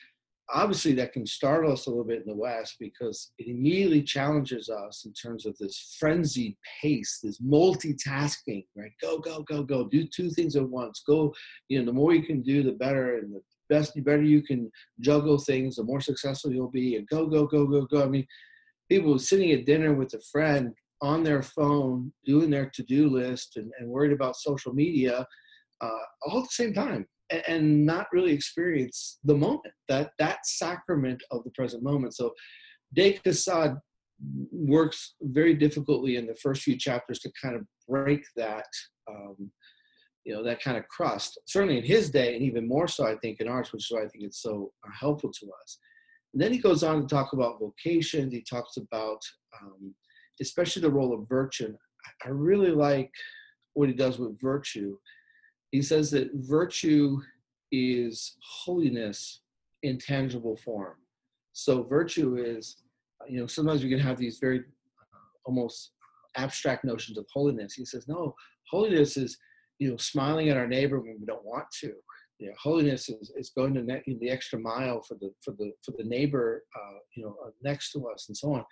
obviously 0.53 0.93
that 0.93 1.11
can 1.11 1.25
startle 1.25 1.73
us 1.73 1.85
a 1.85 1.89
little 1.89 2.05
bit 2.05 2.21
in 2.21 2.27
the 2.27 2.35
west 2.35 2.75
because 2.79 3.31
it 3.37 3.47
immediately 3.47 4.01
challenges 4.01 4.69
us 4.69 5.05
in 5.05 5.13
terms 5.13 5.45
of 5.45 5.57
this 5.57 5.95
frenzied 5.99 6.55
pace 6.81 7.19
this 7.21 7.41
multitasking 7.41 8.65
right? 8.75 8.91
Go 9.01 9.19
go 9.19 9.43
go 9.43 9.63
go. 9.63 9.87
Do 9.87 10.07
two 10.07 10.29
things 10.29 10.55
at 10.55 10.67
once. 10.67 11.03
Go 11.05 11.33
you 11.69 11.79
know 11.79 11.85
the 11.85 11.93
more 11.93 12.13
you 12.13 12.23
can 12.23 12.41
do 12.41 12.63
the 12.63 12.73
better 12.73 13.17
and 13.17 13.33
the 13.33 13.41
best 13.69 13.93
the 13.93 14.01
better 14.01 14.23
you 14.23 14.41
can 14.41 14.71
juggle 15.01 15.37
things 15.37 15.75
the 15.75 15.83
more 15.83 16.01
successful 16.01 16.51
you'll 16.51 16.71
be. 16.71 16.95
And 16.95 17.07
go 17.07 17.27
go 17.27 17.45
go 17.45 17.65
go 17.65 17.85
go. 17.85 18.03
I 18.03 18.07
mean 18.07 18.25
people 18.89 19.19
sitting 19.19 19.51
at 19.51 19.65
dinner 19.65 19.93
with 19.93 20.13
a 20.13 20.21
friend 20.31 20.73
on 21.01 21.23
their 21.23 21.43
phone 21.43 22.11
doing 22.25 22.49
their 22.49 22.69
to-do 22.69 23.09
list 23.09 23.57
and, 23.57 23.71
and 23.79 23.89
worried 23.89 24.13
about 24.13 24.35
social 24.35 24.73
media 24.73 25.27
uh, 25.81 25.99
all 26.25 26.39
at 26.39 26.45
the 26.45 26.49
same 26.49 26.73
time 26.73 27.05
and 27.47 27.85
not 27.85 28.07
really 28.11 28.31
experience 28.31 29.19
the 29.23 29.35
moment 29.35 29.73
that 29.89 30.11
that 30.19 30.39
sacrament 30.45 31.21
of 31.31 31.43
the 31.43 31.51
present 31.51 31.83
moment. 31.83 32.15
So 32.15 32.33
Caussade 32.97 33.77
works 34.51 35.15
very 35.21 35.53
difficultly 35.53 36.15
in 36.15 36.25
the 36.25 36.35
first 36.35 36.63
few 36.63 36.77
chapters 36.77 37.19
to 37.19 37.31
kind 37.41 37.55
of 37.55 37.63
break 37.87 38.23
that 38.35 38.67
um, 39.09 39.51
you 40.25 40.33
know 40.33 40.43
that 40.43 40.61
kind 40.61 40.77
of 40.77 40.87
crust. 40.87 41.39
Certainly 41.45 41.77
in 41.77 41.83
his 41.83 42.09
day 42.09 42.35
and 42.35 42.43
even 42.43 42.67
more 42.67 42.87
so 42.87 43.05
i 43.05 43.15
think 43.17 43.39
in 43.39 43.47
ours 43.47 43.71
which 43.71 43.83
is 43.83 43.91
why 43.91 44.03
i 44.03 44.07
think 44.07 44.23
it's 44.23 44.41
so 44.41 44.71
uh, 44.85 44.91
helpful 44.99 45.31
to 45.31 45.45
us. 45.63 45.79
And 46.33 46.41
then 46.41 46.51
he 46.51 46.59
goes 46.59 46.83
on 46.83 47.01
to 47.01 47.07
talk 47.07 47.33
about 47.33 47.59
vocations. 47.59 48.33
He 48.33 48.43
talks 48.43 48.77
about 48.77 49.19
um, 49.61 49.93
especially 50.41 50.81
the 50.81 50.91
role 50.91 51.13
of 51.13 51.27
virtue. 51.27 51.75
I 52.25 52.29
really 52.29 52.71
like 52.71 53.11
what 53.73 53.89
he 53.89 53.95
does 53.95 54.19
with 54.19 54.39
virtue 54.41 54.97
he 55.71 55.81
says 55.81 56.11
that 56.11 56.29
virtue 56.33 57.19
is 57.71 58.35
holiness 58.41 59.41
in 59.83 59.97
tangible 59.97 60.55
form. 60.57 60.95
So 61.53 61.83
virtue 61.83 62.37
is, 62.37 62.77
you 63.27 63.39
know, 63.39 63.47
sometimes 63.47 63.83
we 63.83 63.89
can 63.89 63.99
have 63.99 64.17
these 64.17 64.37
very 64.39 64.59
uh, 64.59 65.27
almost 65.45 65.91
abstract 66.35 66.83
notions 66.85 67.17
of 67.17 67.25
holiness. 67.33 67.73
He 67.73 67.85
says, 67.85 68.07
no, 68.07 68.33
holiness 68.69 69.17
is, 69.17 69.37
you 69.79 69.89
know, 69.89 69.97
smiling 69.97 70.49
at 70.49 70.57
our 70.57 70.67
neighbor 70.67 70.99
when 70.99 71.17
we 71.19 71.25
don't 71.25 71.43
want 71.43 71.65
to. 71.81 71.93
You 72.39 72.49
know, 72.49 72.53
holiness 72.59 73.09
is, 73.09 73.31
is 73.35 73.49
going 73.49 73.73
to 73.73 73.81
ne- 73.81 74.17
the 74.21 74.29
extra 74.29 74.59
mile 74.59 75.01
for 75.01 75.15
the 75.15 75.31
for 75.43 75.51
the 75.57 75.71
for 75.83 75.93
the 75.97 76.03
neighbor, 76.03 76.63
uh, 76.75 76.99
you 77.15 77.23
know, 77.23 77.35
uh, 77.43 77.49
next 77.63 77.91
to 77.93 78.07
us, 78.07 78.27
and 78.27 78.37
so 78.37 78.53
on. 78.53 78.63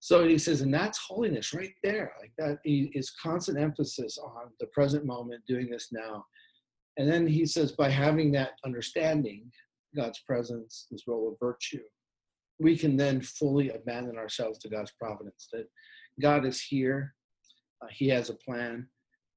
So 0.00 0.26
he 0.26 0.38
says, 0.38 0.60
and 0.60 0.72
that's 0.72 0.98
holiness 0.98 1.52
right 1.52 1.74
there. 1.82 2.12
Like 2.20 2.32
that 2.38 2.58
is 2.64 3.12
constant 3.22 3.58
emphasis 3.58 4.18
on 4.18 4.50
the 4.60 4.66
present 4.66 5.04
moment, 5.04 5.42
doing 5.46 5.70
this 5.70 5.88
now. 5.92 6.24
And 6.96 7.10
then 7.10 7.26
he 7.26 7.44
says, 7.46 7.72
by 7.72 7.90
having 7.90 8.32
that 8.32 8.52
understanding, 8.64 9.50
God's 9.94 10.20
presence, 10.20 10.86
this 10.90 11.06
role 11.06 11.28
of 11.28 11.38
virtue, 11.40 11.82
we 12.58 12.76
can 12.76 12.96
then 12.96 13.20
fully 13.20 13.70
abandon 13.70 14.16
ourselves 14.16 14.58
to 14.60 14.68
God's 14.68 14.92
providence. 14.92 15.48
That 15.52 15.66
God 16.20 16.46
is 16.46 16.60
here, 16.60 17.14
uh, 17.82 17.88
He 17.90 18.08
has 18.08 18.30
a 18.30 18.34
plan. 18.34 18.86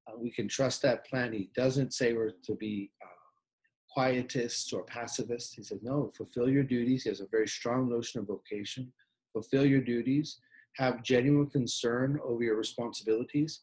Uh, 0.07 0.17
we 0.17 0.31
can 0.31 0.47
trust 0.47 0.81
that 0.81 1.05
plan. 1.05 1.33
He 1.33 1.49
doesn't 1.55 1.93
say 1.93 2.13
we're 2.13 2.31
to 2.43 2.55
be 2.55 2.91
uh, 3.03 3.99
quietists 3.99 4.73
or 4.73 4.83
pacifists. 4.83 5.53
He 5.53 5.63
says, 5.63 5.79
no, 5.81 6.11
fulfill 6.15 6.49
your 6.49 6.63
duties. 6.63 7.03
He 7.03 7.09
has 7.09 7.21
a 7.21 7.27
very 7.27 7.47
strong 7.47 7.89
notion 7.89 8.21
of 8.21 8.27
vocation. 8.27 8.91
Fulfill 9.33 9.65
your 9.65 9.81
duties 9.81 10.39
have 10.77 11.03
genuine 11.03 11.49
concern 11.49 12.19
over 12.23 12.43
your 12.43 12.55
responsibilities, 12.55 13.61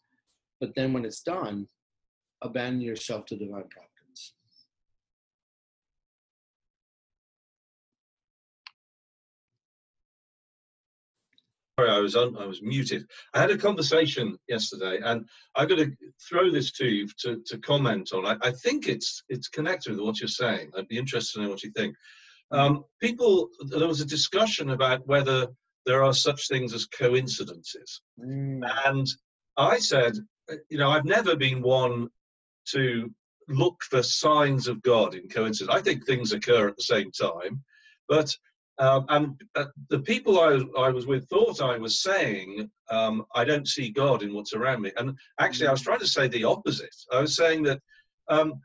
but 0.61 0.75
then 0.75 0.93
when 0.93 1.05
it's 1.05 1.23
done, 1.23 1.67
abandon 2.43 2.81
yourself 2.81 3.27
to 3.27 3.37
divine 3.37 3.69
providence. 3.69 4.35
Sorry, 11.79 11.91
I 11.91 11.99
was 11.99 12.17
on, 12.17 12.39
I 12.39 12.47
was 12.47 12.63
muted. 12.63 13.07
I 13.35 13.41
had 13.41 13.51
a 13.51 13.59
conversation 13.59 14.39
yesterday, 14.49 14.99
and 15.05 15.29
I'm 15.55 15.69
going 15.69 15.91
to 15.91 15.97
throw 16.27 16.51
this 16.51 16.73
to 16.73 16.87
you 16.87 17.07
to, 17.19 17.43
to 17.45 17.59
comment 17.59 18.15
on. 18.15 18.25
I, 18.25 18.37
I 18.49 18.51
think 18.51 18.89
it's 18.89 19.23
it's 19.29 19.49
connected 19.49 19.91
with 19.91 20.01
what 20.01 20.19
you're 20.19 20.29
saying. 20.29 20.71
I'd 20.75 20.89
be 20.89 20.97
interested 20.97 21.43
in 21.43 21.51
what 21.51 21.63
you 21.63 21.71
think. 21.73 21.95
Um, 22.51 22.85
people, 22.99 23.51
there 23.69 23.89
was 23.89 24.01
a 24.01 24.07
discussion 24.07 24.71
about 24.71 25.07
whether 25.07 25.49
there 25.87 26.03
are 26.03 26.13
such 26.13 26.49
things 26.49 26.75
as 26.75 26.87
coincidences. 26.87 28.03
Mm. 28.21 28.69
And 28.87 29.07
I 29.57 29.79
said, 29.79 30.15
you 30.69 30.79
know, 30.79 30.91
I've 30.91 31.05
never 31.05 31.37
been 31.37 31.63
one 31.63 32.09
to 32.73 33.11
look 33.49 33.83
for 33.85 34.03
signs 34.03 34.67
of 34.67 34.83
God 34.83 35.15
in 35.15 35.29
coincidence. 35.29 35.75
I 35.75 35.81
think 35.81 36.05
things 36.05 36.33
occur 36.33 36.69
at 36.69 36.77
the 36.77 36.83
same 36.83 37.11
time, 37.13 37.63
but 38.09 38.35
um, 38.79 39.07
and 39.09 39.41
uh, 39.55 39.67
the 39.89 40.01
people 40.01 40.39
I, 40.39 40.63
I 40.79 40.91
was 40.91 41.07
with 41.07 41.27
thought 41.29 41.63
I 41.63 41.79
was 41.79 42.03
saying 42.03 42.71
um, 42.91 43.25
I 43.35 43.45
don't 43.45 43.67
see 43.67 43.89
God 43.91 44.23
in 44.23 44.35
what's 44.35 44.53
around 44.53 44.83
me, 44.83 44.93
and 44.99 45.17
actually 45.41 45.69
I 45.69 45.73
was 45.73 45.81
trying 45.81 46.01
to 46.01 46.07
say 46.07 46.29
the 46.29 46.45
opposite. 46.45 46.95
I 47.11 47.21
was 47.21 47.37
saying 47.37 47.63
that 47.63 47.81
um, 48.29 48.61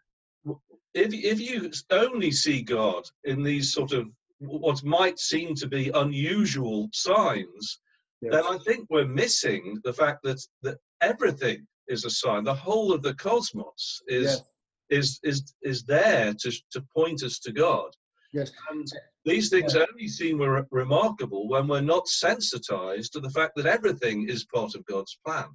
if 0.93 1.13
if 1.13 1.39
you 1.39 1.71
only 1.91 2.31
see 2.31 2.62
God 2.62 3.03
in 3.23 3.43
these 3.43 3.73
sort 3.73 3.93
of 3.93 4.10
what 4.41 4.84
might 4.84 5.19
seem 5.19 5.56
to 5.56 5.67
be 5.67 5.91
unusual 5.93 6.89
signs, 6.93 7.80
yes. 8.21 8.34
then 8.34 8.43
I 8.43 8.58
think 8.65 8.88
we're 8.89 9.08
missing 9.08 9.80
the 9.84 9.93
fact 9.93 10.23
that, 10.23 10.41
that 10.63 10.77
everything 11.01 11.67
is 11.88 12.06
a 12.06 12.10
sign. 12.10 12.43
The 12.43 12.54
whole 12.54 12.91
of 12.91 13.04
the 13.04 13.13
cosmos 13.15 14.01
is 14.08 14.25
yes. 14.25 14.41
is 14.89 15.19
is 15.23 15.54
is 15.62 15.84
there 15.84 16.34
to 16.34 16.51
to 16.71 16.82
point 16.95 17.23
us 17.23 17.39
to 17.39 17.51
God. 17.51 17.89
Yes. 18.34 18.51
And 18.69 18.88
these 19.25 19.49
things 19.49 19.75
yeah. 19.75 19.86
only 19.91 20.08
seem 20.08 20.39
re- 20.39 20.63
remarkable 20.71 21.49
when 21.49 21.67
we're 21.67 21.82
not 21.82 22.08
sensitized 22.08 23.12
to 23.13 23.19
the 23.19 23.30
fact 23.30 23.54
that 23.58 23.65
everything 23.65 24.30
is 24.30 24.45
part 24.45 24.73
of 24.73 24.86
God's 24.86 25.19
plan. 25.25 25.49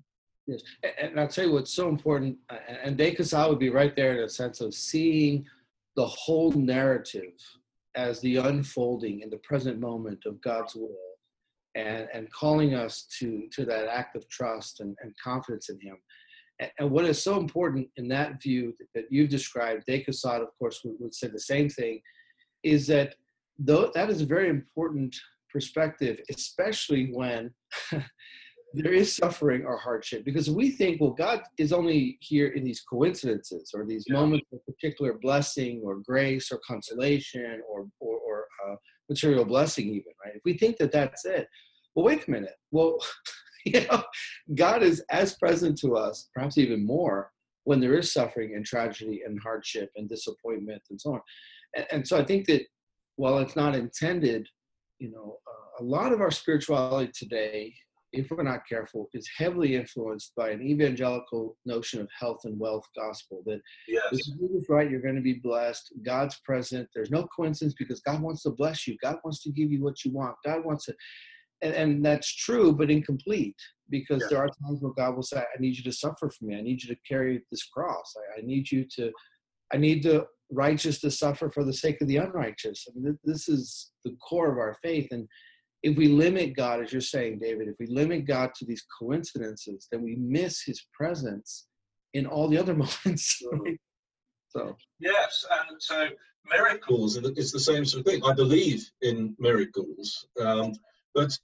Yes, 0.46 0.62
and 1.00 1.18
I'll 1.18 1.26
tell 1.26 1.46
you 1.46 1.52
what's 1.52 1.72
so 1.72 1.88
important, 1.88 2.36
and 2.84 2.96
Caussade 2.96 3.48
would 3.48 3.58
be 3.58 3.70
right 3.70 3.96
there 3.96 4.12
in 4.12 4.24
a 4.24 4.28
sense 4.28 4.60
of 4.60 4.74
seeing 4.74 5.44
the 5.96 6.06
whole 6.06 6.52
narrative 6.52 7.32
as 7.96 8.20
the 8.20 8.36
unfolding 8.36 9.20
in 9.20 9.30
the 9.30 9.38
present 9.38 9.80
moment 9.80 10.24
of 10.26 10.40
God's 10.42 10.74
will 10.74 10.94
and, 11.74 12.08
and 12.12 12.32
calling 12.32 12.74
us 12.74 13.06
to, 13.18 13.48
to 13.52 13.64
that 13.64 13.88
act 13.88 14.16
of 14.16 14.28
trust 14.28 14.80
and, 14.80 14.96
and 15.02 15.12
confidence 15.22 15.68
in 15.68 15.80
Him. 15.80 15.96
And, 16.60 16.70
and, 16.78 16.90
what 16.90 17.04
is 17.04 17.22
so 17.22 17.38
important 17.38 17.88
in 17.96 18.08
that 18.08 18.42
view 18.42 18.74
that 18.94 19.06
you've 19.10 19.30
described, 19.30 19.84
De 19.86 20.04
of 20.06 20.58
course, 20.58 20.80
would, 20.84 20.96
would 21.00 21.14
say 21.14 21.28
the 21.28 21.40
same 21.40 21.68
thing, 21.68 22.00
is 22.62 22.86
that 22.86 23.14
though 23.58 23.90
that 23.94 24.10
is 24.10 24.22
a 24.22 24.26
very 24.26 24.48
important 24.48 25.14
perspective, 25.50 26.20
especially 26.30 27.10
when 27.12 27.50
there 28.76 28.92
is 28.92 29.16
suffering 29.16 29.64
or 29.64 29.78
hardship 29.78 30.24
because 30.24 30.50
we 30.50 30.70
think 30.70 31.00
well 31.00 31.10
god 31.10 31.42
is 31.58 31.72
only 31.72 32.18
here 32.20 32.48
in 32.48 32.62
these 32.62 32.82
coincidences 32.82 33.70
or 33.74 33.86
these 33.86 34.04
yeah. 34.06 34.14
moments 34.14 34.46
of 34.52 34.64
particular 34.66 35.14
blessing 35.14 35.80
or 35.82 36.00
grace 36.06 36.52
or 36.52 36.60
consolation 36.66 37.62
or 37.68 37.88
or, 38.00 38.18
or 38.18 38.46
uh, 38.66 38.76
material 39.08 39.44
blessing 39.44 39.86
even 39.86 40.12
right? 40.24 40.34
If 40.34 40.42
we 40.44 40.58
think 40.58 40.76
that 40.78 40.92
that's 40.92 41.24
it 41.24 41.48
well 41.94 42.04
wait 42.04 42.28
a 42.28 42.30
minute. 42.30 42.56
Well 42.70 42.98
you 43.64 43.84
know 43.86 44.02
god 44.54 44.82
is 44.82 45.02
as 45.10 45.36
present 45.36 45.78
to 45.78 45.96
us 45.96 46.28
perhaps 46.34 46.58
even 46.58 46.84
more 46.84 47.32
when 47.64 47.80
there 47.80 47.98
is 47.98 48.12
suffering 48.12 48.54
and 48.54 48.64
tragedy 48.64 49.22
and 49.26 49.40
hardship 49.42 49.90
and 49.96 50.08
disappointment 50.08 50.82
and 50.90 51.00
so 51.00 51.14
on. 51.14 51.20
And, 51.74 51.86
and 51.90 52.08
so 52.08 52.18
i 52.18 52.24
think 52.24 52.46
that 52.46 52.62
while 53.16 53.38
it's 53.38 53.56
not 53.56 53.74
intended 53.74 54.46
you 54.98 55.10
know 55.10 55.38
uh, 55.48 55.82
a 55.82 55.84
lot 55.84 56.12
of 56.12 56.20
our 56.20 56.30
spirituality 56.30 57.10
today 57.12 57.74
if 58.16 58.30
we're 58.30 58.42
not 58.42 58.66
careful, 58.68 59.08
is 59.12 59.28
heavily 59.36 59.76
influenced 59.76 60.34
by 60.34 60.50
an 60.50 60.62
evangelical 60.62 61.56
notion 61.64 62.00
of 62.00 62.08
health 62.18 62.40
and 62.44 62.58
wealth 62.58 62.86
gospel. 62.96 63.42
That 63.46 63.60
yes. 63.86 64.04
if 64.12 64.26
you 64.26 64.34
do 64.34 64.50
this 64.54 64.68
right, 64.68 64.90
you're 64.90 65.02
going 65.02 65.16
to 65.16 65.20
be 65.20 65.40
blessed. 65.42 65.92
God's 66.04 66.40
present. 66.44 66.88
There's 66.94 67.10
no 67.10 67.26
coincidence 67.34 67.74
because 67.78 68.00
God 68.00 68.20
wants 68.20 68.42
to 68.42 68.50
bless 68.50 68.86
you. 68.86 68.96
God 69.02 69.16
wants 69.24 69.42
to 69.42 69.52
give 69.52 69.70
you 69.70 69.82
what 69.82 70.04
you 70.04 70.12
want. 70.12 70.36
God 70.44 70.64
wants 70.64 70.86
to, 70.86 70.94
and, 71.62 71.74
and 71.74 72.04
that's 72.04 72.34
true, 72.34 72.72
but 72.72 72.90
incomplete 72.90 73.56
because 73.90 74.20
yes. 74.22 74.30
there 74.30 74.38
are 74.38 74.48
times 74.48 74.80
where 74.80 74.92
God 74.92 75.14
will 75.14 75.22
say, 75.22 75.38
"I 75.38 75.60
need 75.60 75.76
you 75.76 75.84
to 75.84 75.92
suffer 75.92 76.30
for 76.30 76.44
me. 76.44 76.56
I 76.56 76.62
need 76.62 76.82
you 76.82 76.94
to 76.94 77.00
carry 77.08 77.42
this 77.50 77.64
cross. 77.64 78.14
I, 78.16 78.40
I 78.40 78.42
need 78.44 78.70
you 78.70 78.84
to, 78.96 79.12
I 79.72 79.76
need 79.76 80.02
the 80.02 80.26
righteous 80.50 81.00
to 81.00 81.10
suffer 81.10 81.50
for 81.50 81.64
the 81.64 81.72
sake 81.72 82.00
of 82.00 82.08
the 82.08 82.16
unrighteous." 82.16 82.86
I 82.88 82.98
mean, 82.98 83.18
this 83.24 83.48
is 83.48 83.92
the 84.04 84.16
core 84.28 84.50
of 84.50 84.58
our 84.58 84.76
faith, 84.82 85.08
and 85.10 85.28
if 85.86 85.96
we 85.96 86.08
limit 86.08 86.56
God, 86.56 86.82
as 86.82 86.92
you're 86.92 87.00
saying, 87.00 87.38
David, 87.38 87.68
if 87.68 87.76
we 87.78 87.86
limit 87.86 88.26
God 88.26 88.50
to 88.56 88.64
these 88.64 88.84
coincidences, 88.98 89.86
then 89.92 90.02
we 90.02 90.16
miss 90.16 90.62
his 90.62 90.84
presence 90.92 91.68
in 92.12 92.26
all 92.26 92.48
the 92.48 92.58
other 92.58 92.74
moments. 92.84 93.40
So 94.48 94.76
yes, 94.98 95.46
and 95.48 95.80
so 95.80 96.08
miracles 96.50 97.16
is 97.16 97.52
the 97.52 97.60
same 97.60 97.84
sort 97.84 98.00
of 98.00 98.12
thing. 98.12 98.24
I 98.24 98.32
believe 98.32 98.84
in 99.02 99.36
miracles, 99.38 100.26
um, 100.40 100.72
but 101.14 101.38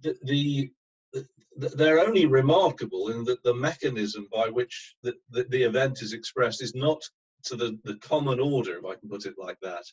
the, 0.00 0.16
the, 0.22 0.70
the, 1.12 1.68
they're 1.76 2.06
only 2.06 2.26
remarkable 2.26 3.08
in 3.08 3.24
that 3.24 3.42
the 3.42 3.54
mechanism 3.54 4.28
by 4.32 4.48
which 4.48 4.94
the, 5.02 5.14
the, 5.30 5.44
the 5.50 5.62
event 5.64 6.02
is 6.02 6.12
expressed 6.12 6.62
is 6.62 6.74
not 6.76 7.02
to 7.46 7.56
the, 7.56 7.78
the 7.84 7.96
common 7.96 8.40
order, 8.40 8.78
if 8.78 8.84
I 8.84 8.94
can 8.94 9.08
put 9.08 9.26
it 9.26 9.34
like 9.38 9.58
that. 9.62 9.84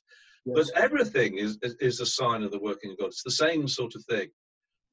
Yes. 0.45 0.71
But 0.71 0.81
everything 0.81 1.37
is, 1.37 1.57
is, 1.61 1.75
is 1.79 1.99
a 1.99 2.05
sign 2.05 2.43
of 2.43 2.51
the 2.51 2.59
working 2.59 2.91
of 2.91 2.97
God. 2.97 3.07
It's 3.07 3.23
the 3.23 3.31
same 3.31 3.67
sort 3.67 3.95
of 3.95 4.03
thing. 4.05 4.27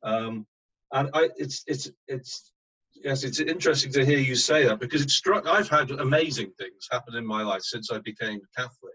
Um, 0.03 0.47
and 0.93 1.11
I, 1.15 1.29
it's 1.37 1.63
it's 1.67 1.91
it's 2.09 2.53
yes, 2.95 3.23
it's 3.23 3.41
interesting 3.41 3.93
to 3.93 4.05
hear 4.05 4.19
you 4.19 4.35
say 4.35 4.67
that 4.67 4.81
because 4.81 5.03
it 5.03 5.11
struck. 5.11 5.47
I've 5.47 5.69
had 5.69 5.91
amazing 5.91 6.53
things 6.59 6.89
happen 6.91 7.15
in 7.15 7.27
my 7.27 7.43
life 7.43 7.63
since 7.63 7.91
I 7.93 7.99
became 7.99 8.41
Catholic. 8.57 8.95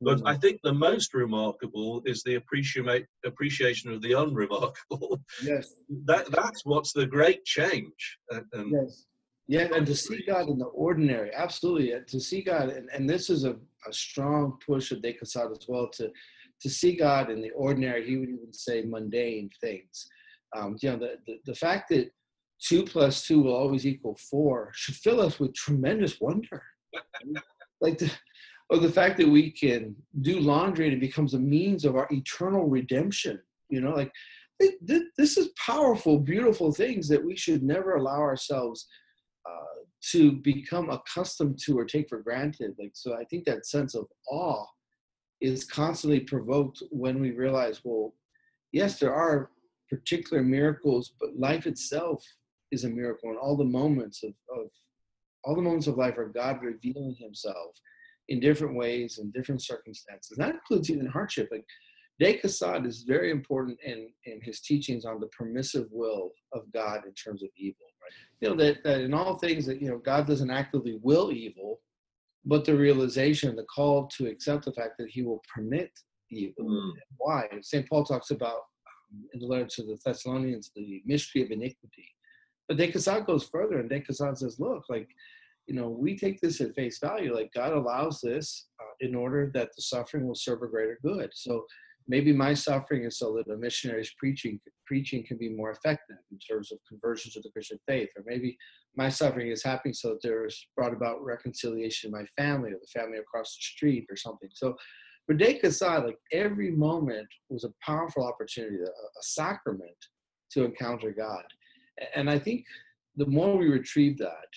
But 0.00 0.18
mm-hmm. 0.18 0.26
I 0.26 0.36
think 0.36 0.60
the 0.62 0.74
most 0.74 1.14
remarkable 1.14 2.02
is 2.04 2.22
the 2.22 2.34
appreciate 2.34 3.06
appreciation 3.24 3.92
of 3.92 4.02
the 4.02 4.12
unremarkable. 4.12 5.20
Yes, 5.42 5.74
that 6.04 6.30
that's 6.30 6.64
what's 6.64 6.92
the 6.92 7.06
great 7.06 7.44
change. 7.44 8.18
And, 8.30 8.72
yes, 8.72 9.06
yeah, 9.48 9.68
and 9.74 9.86
to 9.86 9.94
see 9.94 10.24
God 10.26 10.48
in 10.48 10.58
the 10.58 10.66
ordinary, 10.66 11.30
absolutely. 11.34 11.92
To 12.06 12.20
see 12.20 12.42
God, 12.42 12.68
and, 12.70 12.88
and 12.92 13.08
this 13.08 13.30
is 13.30 13.44
a, 13.44 13.56
a 13.86 13.92
strong 13.92 14.58
push 14.66 14.90
of 14.90 15.02
De 15.02 15.12
Caussade 15.12 15.52
as 15.52 15.66
well, 15.68 15.88
to, 15.94 16.10
to 16.60 16.70
see 16.70 16.96
God 16.96 17.30
in 17.30 17.40
the 17.40 17.50
ordinary, 17.50 18.06
he 18.06 18.16
would 18.16 18.28
even 18.28 18.52
say 18.52 18.82
mundane 18.82 19.50
things. 19.60 20.08
Um, 20.56 20.76
you 20.80 20.90
know, 20.90 20.96
the, 20.96 21.16
the, 21.26 21.38
the 21.46 21.54
fact 21.54 21.90
that 21.90 22.10
two 22.60 22.84
plus 22.84 23.26
two 23.26 23.42
will 23.42 23.54
always 23.54 23.86
equal 23.86 24.16
four 24.16 24.72
should 24.74 24.96
fill 24.96 25.20
us 25.20 25.38
with 25.38 25.54
tremendous 25.54 26.20
wonder. 26.20 26.62
like 27.80 27.98
the, 27.98 28.10
or 28.70 28.78
the 28.78 28.90
fact 28.90 29.16
that 29.18 29.28
we 29.28 29.50
can 29.50 29.94
do 30.22 30.40
laundry 30.40 30.86
and 30.86 30.94
it 30.94 31.00
becomes 31.00 31.34
a 31.34 31.38
means 31.38 31.84
of 31.84 31.94
our 31.94 32.08
eternal 32.10 32.66
redemption. 32.66 33.40
You 33.68 33.80
know, 33.80 33.92
like 33.92 34.10
this 34.80 35.36
is 35.36 35.50
powerful, 35.64 36.18
beautiful 36.18 36.72
things 36.72 37.06
that 37.08 37.24
we 37.24 37.36
should 37.36 37.62
never 37.62 37.96
allow 37.96 38.18
ourselves 38.18 38.86
Uh, 39.48 39.82
to 40.12 40.32
become 40.32 40.90
accustomed 40.90 41.58
to 41.58 41.76
or 41.78 41.84
take 41.84 42.08
for 42.08 42.20
granted. 42.20 42.74
Like, 42.78 42.92
so 42.94 43.14
I 43.14 43.24
think 43.24 43.44
that 43.44 43.66
sense 43.66 43.94
of 43.94 44.06
awe 44.30 44.64
is 45.40 45.64
constantly 45.64 46.20
provoked 46.20 46.82
when 46.90 47.20
we 47.20 47.32
realize, 47.32 47.80
well, 47.84 48.14
yes, 48.72 48.98
there 48.98 49.14
are 49.14 49.50
particular 49.90 50.42
miracles, 50.42 51.12
but 51.20 51.36
life 51.36 51.66
itself 51.66 52.24
is 52.70 52.84
a 52.84 52.88
miracle, 52.88 53.30
and 53.30 53.38
all 53.38 53.56
the 53.56 53.64
moments 53.64 54.22
of, 54.22 54.32
of 54.54 54.68
all 55.44 55.54
the 55.54 55.62
moments 55.62 55.86
of 55.86 55.96
life 55.96 56.18
are 56.18 56.28
God 56.28 56.62
revealing 56.62 57.16
Himself 57.18 57.76
in 58.28 58.40
different 58.40 58.76
ways 58.76 59.18
and 59.18 59.32
different 59.32 59.62
circumstances. 59.62 60.36
That 60.36 60.54
includes 60.54 60.90
even 60.90 61.06
hardship. 61.06 61.48
Like 61.50 61.64
De 62.18 62.38
Caussade 62.38 62.86
is 62.86 63.02
very 63.02 63.30
important 63.30 63.78
in 63.84 64.08
in 64.24 64.40
his 64.40 64.60
teachings 64.60 65.04
on 65.04 65.20
the 65.20 65.28
permissive 65.28 65.86
will 65.90 66.32
of 66.52 66.62
God 66.72 67.04
in 67.06 67.12
terms 67.12 67.42
of 67.42 67.50
evil 67.56 67.86
you 68.40 68.48
know 68.48 68.56
that, 68.56 68.82
that 68.84 69.00
in 69.00 69.14
all 69.14 69.36
things 69.36 69.66
that 69.66 69.80
you 69.80 69.88
know 69.88 69.98
god 69.98 70.26
doesn't 70.26 70.50
actively 70.50 70.98
will 71.02 71.30
evil 71.32 71.80
but 72.44 72.64
the 72.64 72.74
realization 72.74 73.56
the 73.56 73.64
call 73.64 74.06
to 74.06 74.26
accept 74.26 74.64
the 74.64 74.72
fact 74.72 74.92
that 74.98 75.08
he 75.08 75.22
will 75.22 75.42
permit 75.52 75.90
evil 76.30 76.64
mm. 76.64 76.92
why? 77.18 77.46
St 77.62 77.88
paul 77.88 78.04
talks 78.04 78.30
about 78.30 78.62
um, 78.86 79.24
in 79.32 79.40
the 79.40 79.46
letter 79.46 79.66
to 79.66 79.82
the 79.82 79.98
thessalonians 80.04 80.70
the 80.74 81.02
mystery 81.04 81.42
of 81.42 81.50
iniquity. 81.50 82.08
But 82.68 82.78
De 82.78 82.90
Caussade 82.90 83.26
goes 83.26 83.44
further 83.44 83.78
and 83.78 83.88
De 83.88 84.00
Caussade 84.00 84.38
says 84.38 84.58
look 84.58 84.84
like 84.88 85.08
you 85.66 85.74
know 85.74 85.88
we 85.88 86.16
take 86.16 86.40
this 86.40 86.60
at 86.60 86.74
face 86.74 86.98
value 86.98 87.34
like 87.34 87.52
god 87.52 87.72
allows 87.72 88.20
this 88.20 88.66
uh, 88.80 88.94
in 89.00 89.14
order 89.14 89.50
that 89.54 89.70
the 89.74 89.82
suffering 89.82 90.26
will 90.26 90.34
serve 90.34 90.62
a 90.62 90.68
greater 90.68 90.98
good. 91.02 91.30
So 91.32 91.66
maybe 92.08 92.32
my 92.32 92.54
suffering 92.54 93.04
is 93.04 93.18
so 93.18 93.34
that 93.34 93.52
a 93.52 93.56
missionary's 93.56 94.12
preaching 94.18 94.60
preaching 94.86 95.24
can 95.24 95.36
be 95.36 95.48
more 95.48 95.70
effective 95.72 96.16
in 96.30 96.38
terms 96.38 96.70
of 96.70 96.78
conversion 96.88 97.32
to 97.32 97.40
the 97.40 97.50
Christian 97.50 97.78
faith, 97.88 98.08
or 98.16 98.22
maybe 98.24 98.56
my 98.96 99.08
suffering 99.08 99.50
is 99.50 99.64
happening 99.64 99.94
so 99.94 100.10
that 100.10 100.22
there's 100.22 100.68
brought 100.76 100.92
about 100.92 101.24
reconciliation 101.24 102.08
in 102.08 102.12
my 102.12 102.24
family 102.36 102.70
or 102.70 102.78
the 102.80 103.00
family 103.00 103.18
across 103.18 103.56
the 103.56 103.62
street 103.62 104.06
or 104.08 104.16
something. 104.16 104.48
So 104.54 104.76
for 105.26 105.34
De 105.34 105.58
Caussade, 105.58 106.04
like 106.04 106.18
every 106.32 106.70
moment 106.70 107.26
was 107.48 107.64
a 107.64 107.72
powerful 107.84 108.24
opportunity, 108.24 108.76
a, 108.76 108.86
a 108.86 109.22
sacrament 109.22 109.96
to 110.52 110.64
encounter 110.64 111.10
God. 111.10 111.42
And 112.14 112.30
I 112.30 112.38
think 112.38 112.64
the 113.16 113.26
more 113.26 113.56
we 113.56 113.68
retrieve 113.68 114.18
that, 114.18 114.48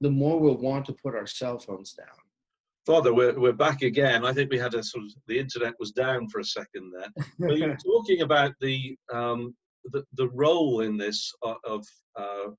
the 0.00 0.10
more 0.10 0.40
we'll 0.40 0.56
want 0.56 0.86
to 0.86 0.94
put 0.94 1.14
our 1.14 1.26
cell 1.26 1.58
phones 1.58 1.92
down 1.92 2.25
Father, 2.86 3.12
we're, 3.12 3.36
we're 3.36 3.52
back 3.52 3.82
again. 3.82 4.24
I 4.24 4.32
think 4.32 4.48
we 4.48 4.58
had 4.58 4.74
a 4.74 4.82
sort 4.82 5.06
of 5.06 5.10
the 5.26 5.40
internet 5.40 5.74
was 5.80 5.90
down 5.90 6.28
for 6.28 6.38
a 6.38 6.44
second 6.44 6.92
there. 6.92 7.26
but 7.40 7.58
you're 7.58 7.76
talking 7.84 8.20
about 8.20 8.52
the, 8.60 8.96
um, 9.12 9.56
the 9.92 10.04
the 10.14 10.28
role 10.28 10.82
in 10.82 10.96
this 10.96 11.32
of 11.42 11.84
uh, 12.14 12.50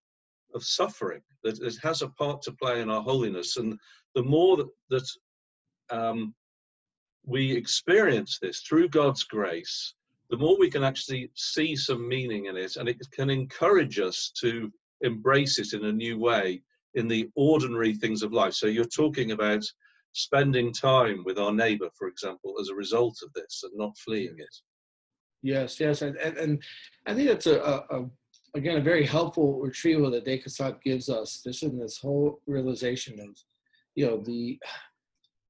of 0.54 0.64
suffering 0.64 1.22
that 1.44 1.60
it 1.62 1.78
has 1.82 2.02
a 2.02 2.10
part 2.10 2.42
to 2.42 2.52
play 2.52 2.82
in 2.82 2.90
our 2.90 3.02
holiness, 3.02 3.56
and 3.56 3.80
the 4.16 4.24
more 4.24 4.58
that, 4.58 4.68
that 4.90 5.08
um, 5.90 6.36
we 7.26 7.54
experience 7.54 8.38
this 8.42 8.60
through 8.62 8.90
God's 8.90 9.24
grace, 9.24 9.94
the 10.30 10.38
more 10.38 10.58
we 10.60 10.70
can 10.70 10.84
actually 10.84 11.32
see 11.36 11.74
some 11.74 12.06
meaning 12.06 12.46
in 12.46 12.58
it, 12.58 12.76
and 12.76 12.90
it 12.90 12.98
can 13.14 13.30
encourage 13.30 13.98
us 14.00 14.32
to 14.42 14.72
embrace 15.02 15.58
it 15.58 15.72
in 15.72 15.86
a 15.86 15.92
new 15.92 16.20
way 16.20 16.62
in 16.96 17.08
the 17.08 17.30
ordinary 17.36 17.94
things 17.94 18.24
of 18.24 18.34
life. 18.34 18.54
So 18.54 18.68
you're 18.68 18.86
talking 18.86 19.32
about 19.32 19.64
spending 20.18 20.74
time 20.74 21.24
with 21.26 21.38
our 21.38 21.54
neighbor, 21.54 21.90
for 21.98 22.08
example, 22.08 22.56
as 22.60 22.70
a 22.70 22.76
result 22.76 23.20
of 23.24 23.32
this 23.34 23.62
and 23.64 23.72
not 23.76 23.98
fleeing 23.98 24.36
it. 24.38 24.56
Yes, 25.44 25.80
yes. 25.80 26.02
And, 26.02 26.18
and, 26.18 26.38
and 26.38 26.60
I 27.06 27.14
think 27.14 27.28
that's 27.28 27.46
a, 27.46 27.60
a, 27.62 28.00
a, 28.00 28.06
again, 28.56 28.78
a 28.78 28.82
very 28.82 29.06
helpful 29.06 29.60
retrieval 29.60 30.12
that 30.12 30.26
De 30.26 30.40
Caussade 30.40 30.82
gives 30.84 31.10
us. 31.10 31.42
This 31.46 31.62
in 31.62 31.78
this 31.78 31.98
whole 31.98 32.42
realization 32.48 33.20
of, 33.20 33.38
you 33.96 34.08
know, 34.08 34.18
the, 34.26 34.60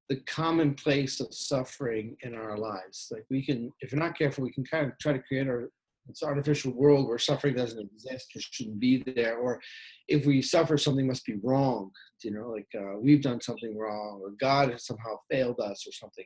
the 0.10 0.18
commonplace 0.22 1.20
of 1.20 1.34
suffering 1.34 2.18
in 2.22 2.36
our 2.36 2.58
lives. 2.58 3.08
Like 3.12 3.26
we 3.30 3.46
can, 3.46 3.72
if 3.80 3.92
you're 3.92 4.02
not 4.02 4.18
careful, 4.18 4.44
we 4.44 4.52
can 4.52 4.66
kind 4.66 4.88
of 4.88 4.98
try 5.00 5.14
to 5.14 5.20
create 5.20 5.48
our 5.48 5.70
it's 6.10 6.24
artificial 6.24 6.72
world 6.74 7.08
where 7.08 7.18
suffering 7.18 7.56
doesn't 7.56 7.80
exist 7.80 8.28
or 8.36 8.40
shouldn't 8.40 8.80
be 8.80 9.04
there, 9.16 9.38
or 9.38 9.62
if 10.08 10.26
we 10.26 10.42
suffer, 10.42 10.78
something 10.78 11.08
must 11.08 11.26
be 11.26 11.36
wrong. 11.44 11.92
You 12.24 12.32
know, 12.32 12.50
like 12.50 12.68
uh, 12.76 12.98
we've 13.00 13.22
done 13.22 13.42
something 13.42 13.78
wrong, 13.78 14.22
or 14.24 14.32
God 14.40 14.72
has 14.72 14.86
somehow 14.86 15.18
failed 15.30 15.60
us, 15.60 15.86
or 15.88 15.92
something. 15.92 16.26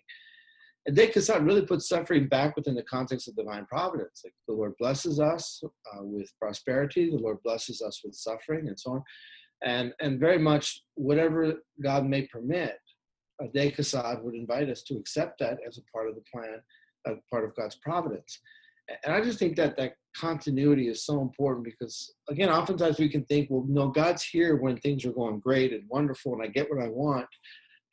And 0.86 0.96
De 0.96 1.08
Caussade 1.08 1.44
really 1.44 1.66
puts 1.66 1.88
suffering 1.88 2.28
back 2.28 2.56
within 2.56 2.76
the 2.76 2.84
context 2.84 3.28
of 3.28 3.36
divine 3.36 3.66
providence. 3.66 4.22
Like 4.24 4.34
the 4.48 4.54
Lord 4.54 4.74
blesses 4.80 5.20
us 5.20 5.62
uh, 5.64 6.04
with 6.04 6.32
prosperity, 6.40 7.10
the 7.10 7.18
Lord 7.18 7.38
blesses 7.44 7.82
us 7.82 8.02
with 8.04 8.16
suffering, 8.16 8.68
and 8.68 8.80
so 8.80 8.94
on. 8.94 9.04
And 9.64 9.94
and 10.00 10.20
very 10.20 10.40
much 10.40 10.84
whatever 10.96 11.54
God 11.84 12.06
may 12.06 12.28
permit, 12.28 12.78
a 13.42 13.48
De 13.54 13.72
Caussade 13.72 14.24
would 14.24 14.36
invite 14.36 14.70
us 14.70 14.84
to 14.84 14.96
accept 14.96 15.40
that 15.40 15.58
as 15.68 15.78
a 15.78 15.92
part 15.92 16.08
of 16.08 16.16
the 16.16 16.24
plan, 16.34 16.62
a 17.08 17.14
part 17.32 17.46
of 17.46 17.56
God's 17.56 17.76
providence 17.76 18.40
and 19.04 19.14
I 19.14 19.22
just 19.22 19.40
think 19.40 19.56
that 19.58 19.78
that 19.78 19.94
continuity 20.16 20.88
is 20.88 21.06
so 21.06 21.22
important 21.22 21.66
because 21.66 22.14
again, 22.30 22.50
oftentimes 22.50 23.00
we 23.00 23.10
can 23.10 23.24
think, 23.26 23.50
well, 23.50 23.66
no, 23.68 23.88
God's 23.88 24.24
here 24.24 24.56
when 24.58 24.78
things 24.78 25.06
are 25.06 25.12
going 25.12 25.40
great 25.40 25.74
and 25.74 25.84
wonderful, 25.88 26.34
and 26.34 26.44
I 26.44 26.48
get 26.48 26.70
what 26.70 26.84
I 26.84 26.90
want, 26.90 27.28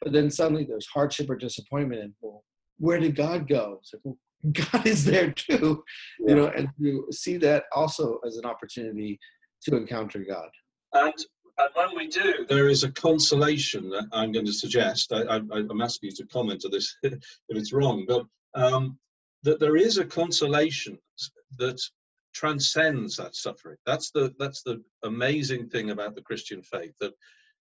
but 0.02 0.12
then 0.12 0.30
suddenly 0.30 0.64
there's 0.64 0.86
hardship 0.86 1.30
or 1.30 1.36
disappointment, 1.36 2.02
and 2.02 2.14
well, 2.20 2.44
where 2.78 2.98
did 2.98 3.16
God 3.16 3.48
go? 3.48 3.78
It's 3.80 3.92
like, 3.92 4.02
well, 4.04 4.18
God 4.72 4.86
is 4.86 5.04
there 5.04 5.32
too, 5.32 5.82
you 6.20 6.34
know, 6.34 6.46
and 6.48 6.68
see 7.10 7.36
that 7.38 7.64
also 7.72 8.20
as 8.26 8.36
an 8.36 8.44
opportunity 8.44 9.18
to 9.64 9.76
encounter 9.76 10.24
God. 10.28 10.48
And 10.92 11.14
and 11.58 11.70
when 11.74 11.96
we 11.96 12.06
do, 12.06 12.46
there 12.48 12.68
is 12.68 12.84
a 12.84 12.92
consolation 12.92 13.90
that 13.90 14.06
I'm 14.12 14.30
going 14.30 14.46
to 14.46 14.52
suggest. 14.52 15.12
I 15.12 15.22
I, 15.22 15.36
am 15.36 15.80
asking 15.82 16.10
you 16.10 16.16
to 16.16 16.26
comment 16.26 16.64
on 16.64 16.70
this 16.70 16.96
if 17.02 17.18
it's 17.48 17.72
wrong, 17.72 18.04
but 18.06 18.26
um, 18.54 18.96
that 19.42 19.60
there 19.60 19.76
is 19.76 19.98
a 19.98 20.04
consolation 20.04 20.98
that 21.58 21.80
transcends 22.34 23.16
that 23.16 23.34
suffering. 23.34 23.76
That's 23.86 24.10
the 24.10 24.34
that's 24.38 24.62
the 24.62 24.82
amazing 25.02 25.68
thing 25.68 25.90
about 25.90 26.14
the 26.14 26.22
Christian 26.22 26.62
faith 26.62 26.94
that 27.00 27.14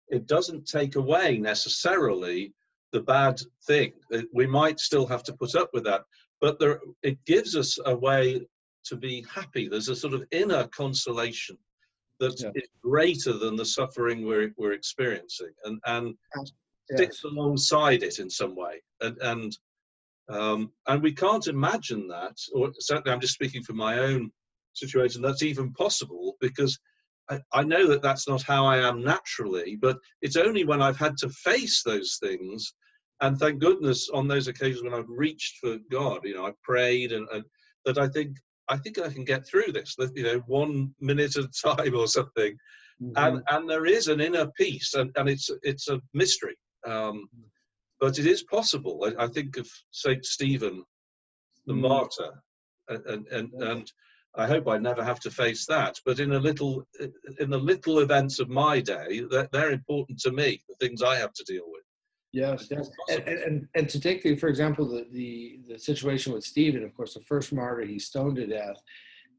it 0.09 0.27
doesn't 0.27 0.67
take 0.67 0.97
away 0.97 1.39
necessarily 1.39 2.53
the 2.93 3.01
bad 3.01 3.41
thing. 3.67 3.93
We 4.33 4.47
might 4.47 4.79
still 4.79 5.07
have 5.07 5.23
to 5.25 5.33
put 5.33 5.55
up 5.55 5.71
with 5.73 5.85
that, 5.85 6.03
but 6.41 6.59
there 6.59 6.81
it 7.03 7.19
gives 7.25 7.57
us 7.57 7.79
a 7.87 7.95
way 7.95 8.47
to 8.85 8.97
be 8.97 9.25
happy. 9.33 9.69
There's 9.69 9.89
a 9.89 9.97
sort 9.97 10.15
of 10.15 10.25
inner 10.31 10.67
consolation 10.69 11.59
that 12.21 12.41
yeah. 12.41 12.51
is 12.55 12.69
greater 12.83 13.33
than 13.33 13.57
the 13.57 13.65
suffering 13.65 14.25
we're 14.25 14.53
we're 14.57 14.73
experiencing, 14.73 15.53
and 15.65 15.81
and 15.87 16.15
yes. 16.37 16.53
sits 16.99 17.25
alongside 17.25 18.03
it 18.03 18.19
in 18.19 18.31
some 18.31 18.55
way. 18.55 18.83
And 19.01 19.17
and 19.19 19.59
um, 20.29 20.73
and 20.87 21.03
we 21.03 21.13
can't 21.13 21.47
imagine 21.47 22.09
that, 22.09 22.37
or 22.55 22.73
certainly 22.79 23.13
I'm 23.13 23.21
just 23.21 23.35
speaking 23.35 23.63
for 23.63 23.75
my 23.75 23.99
own 23.99 24.31
situation, 24.73 25.23
that's 25.23 25.43
even 25.43 25.73
possible 25.73 26.37
because 26.41 26.79
I, 27.31 27.41
I, 27.53 27.63
know 27.63 27.87
that 27.89 28.03
that's 28.03 28.29
not 28.29 28.43
how 28.43 28.65
I 28.65 28.79
am 28.79 29.03
naturally, 29.03 29.77
but 29.77 29.99
it's 30.23 30.37
only 30.37 30.65
when 30.65 30.83
I've 30.83 30.99
had 30.99 31.17
to 31.19 31.29
face 31.29 31.83
those 31.83 32.19
things. 32.23 32.75
And 33.21 33.39
thank 33.39 33.61
goodness 33.61 34.09
on 34.11 34.27
those 34.27 34.49
occasions 34.49 34.83
when 34.83 34.95
I've 34.95 35.09
reached 35.09 35.59
for 35.59 35.77
God, 35.91 36.21
you 36.25 36.35
know, 36.35 36.47
I've 36.47 36.61
prayed 36.63 37.13
and, 37.13 37.27
and 37.33 37.45
that 37.85 37.99
I 37.99 38.09
think, 38.09 38.37
I 38.69 38.77
think 38.77 38.99
I 38.99 39.11
can 39.11 39.25
get 39.25 39.47
through 39.47 39.73
this, 39.73 39.95
you 40.15 40.23
know, 40.23 40.43
one 40.47 40.95
minute 41.01 41.37
at 41.37 41.45
a 41.45 41.77
time 41.77 41.95
or 41.95 42.07
something. 42.07 42.57
Mm-hmm. 43.03 43.13
And, 43.17 43.43
and 43.51 43.69
there 43.69 43.87
is 43.87 44.09
an 44.09 44.21
inner 44.21 44.47
peace 44.59 44.95
and, 44.95 45.11
and 45.17 45.29
it's, 45.29 45.51
it's 45.63 45.89
a 45.89 46.01
mystery. 46.15 46.57
Um, 46.87 47.29
mm 47.37 47.45
but 48.05 48.19
it 48.19 48.27
is 48.27 48.43
possible. 48.43 48.97
I, 49.07 49.25
I 49.25 49.29
think 49.35 49.57
of 49.57 49.67
Saint 49.91 50.25
Stephen, 50.27 50.77
the 51.69 51.73
mm. 51.73 51.89
martyr, 51.89 52.33
and, 52.89 53.27
and 53.37 53.47
and 53.71 53.85
I 54.43 54.47
hope 54.53 54.67
I 54.69 54.79
never 54.79 55.03
have 55.11 55.21
to 55.21 55.31
face 55.31 55.65
that. 55.75 55.95
But 56.07 56.19
in 56.25 56.33
a 56.33 56.39
little, 56.49 56.73
in 57.43 57.51
the 57.55 57.65
little 57.73 58.01
events 58.01 58.41
of 58.41 58.49
my 58.65 58.75
day, 58.81 59.23
they're, 59.31 59.49
they're 59.53 59.71
important 59.81 60.19
to 60.25 60.33
me. 60.33 60.51
The 60.69 60.79
things 60.81 61.01
I 61.03 61.17
have 61.23 61.35
to 61.39 61.45
deal 61.45 61.67
with. 61.75 61.85
Yes, 62.33 62.67
yes. 62.71 62.91
And, 63.09 63.23
and, 63.47 63.69
and 63.77 63.89
to 63.89 63.99
take 64.01 64.23
the, 64.23 64.35
for 64.43 64.49
example, 64.49 64.85
the, 64.95 65.07
the 65.19 65.61
the 65.71 65.79
situation 65.79 66.33
with 66.35 66.45
Stephen, 66.45 66.83
of 66.85 66.93
course, 66.97 67.15
the 67.15 67.21
first 67.33 67.53
martyr, 67.53 67.87
he's 67.87 68.07
stoned 68.07 68.37
to 68.37 68.47
death. 68.47 68.79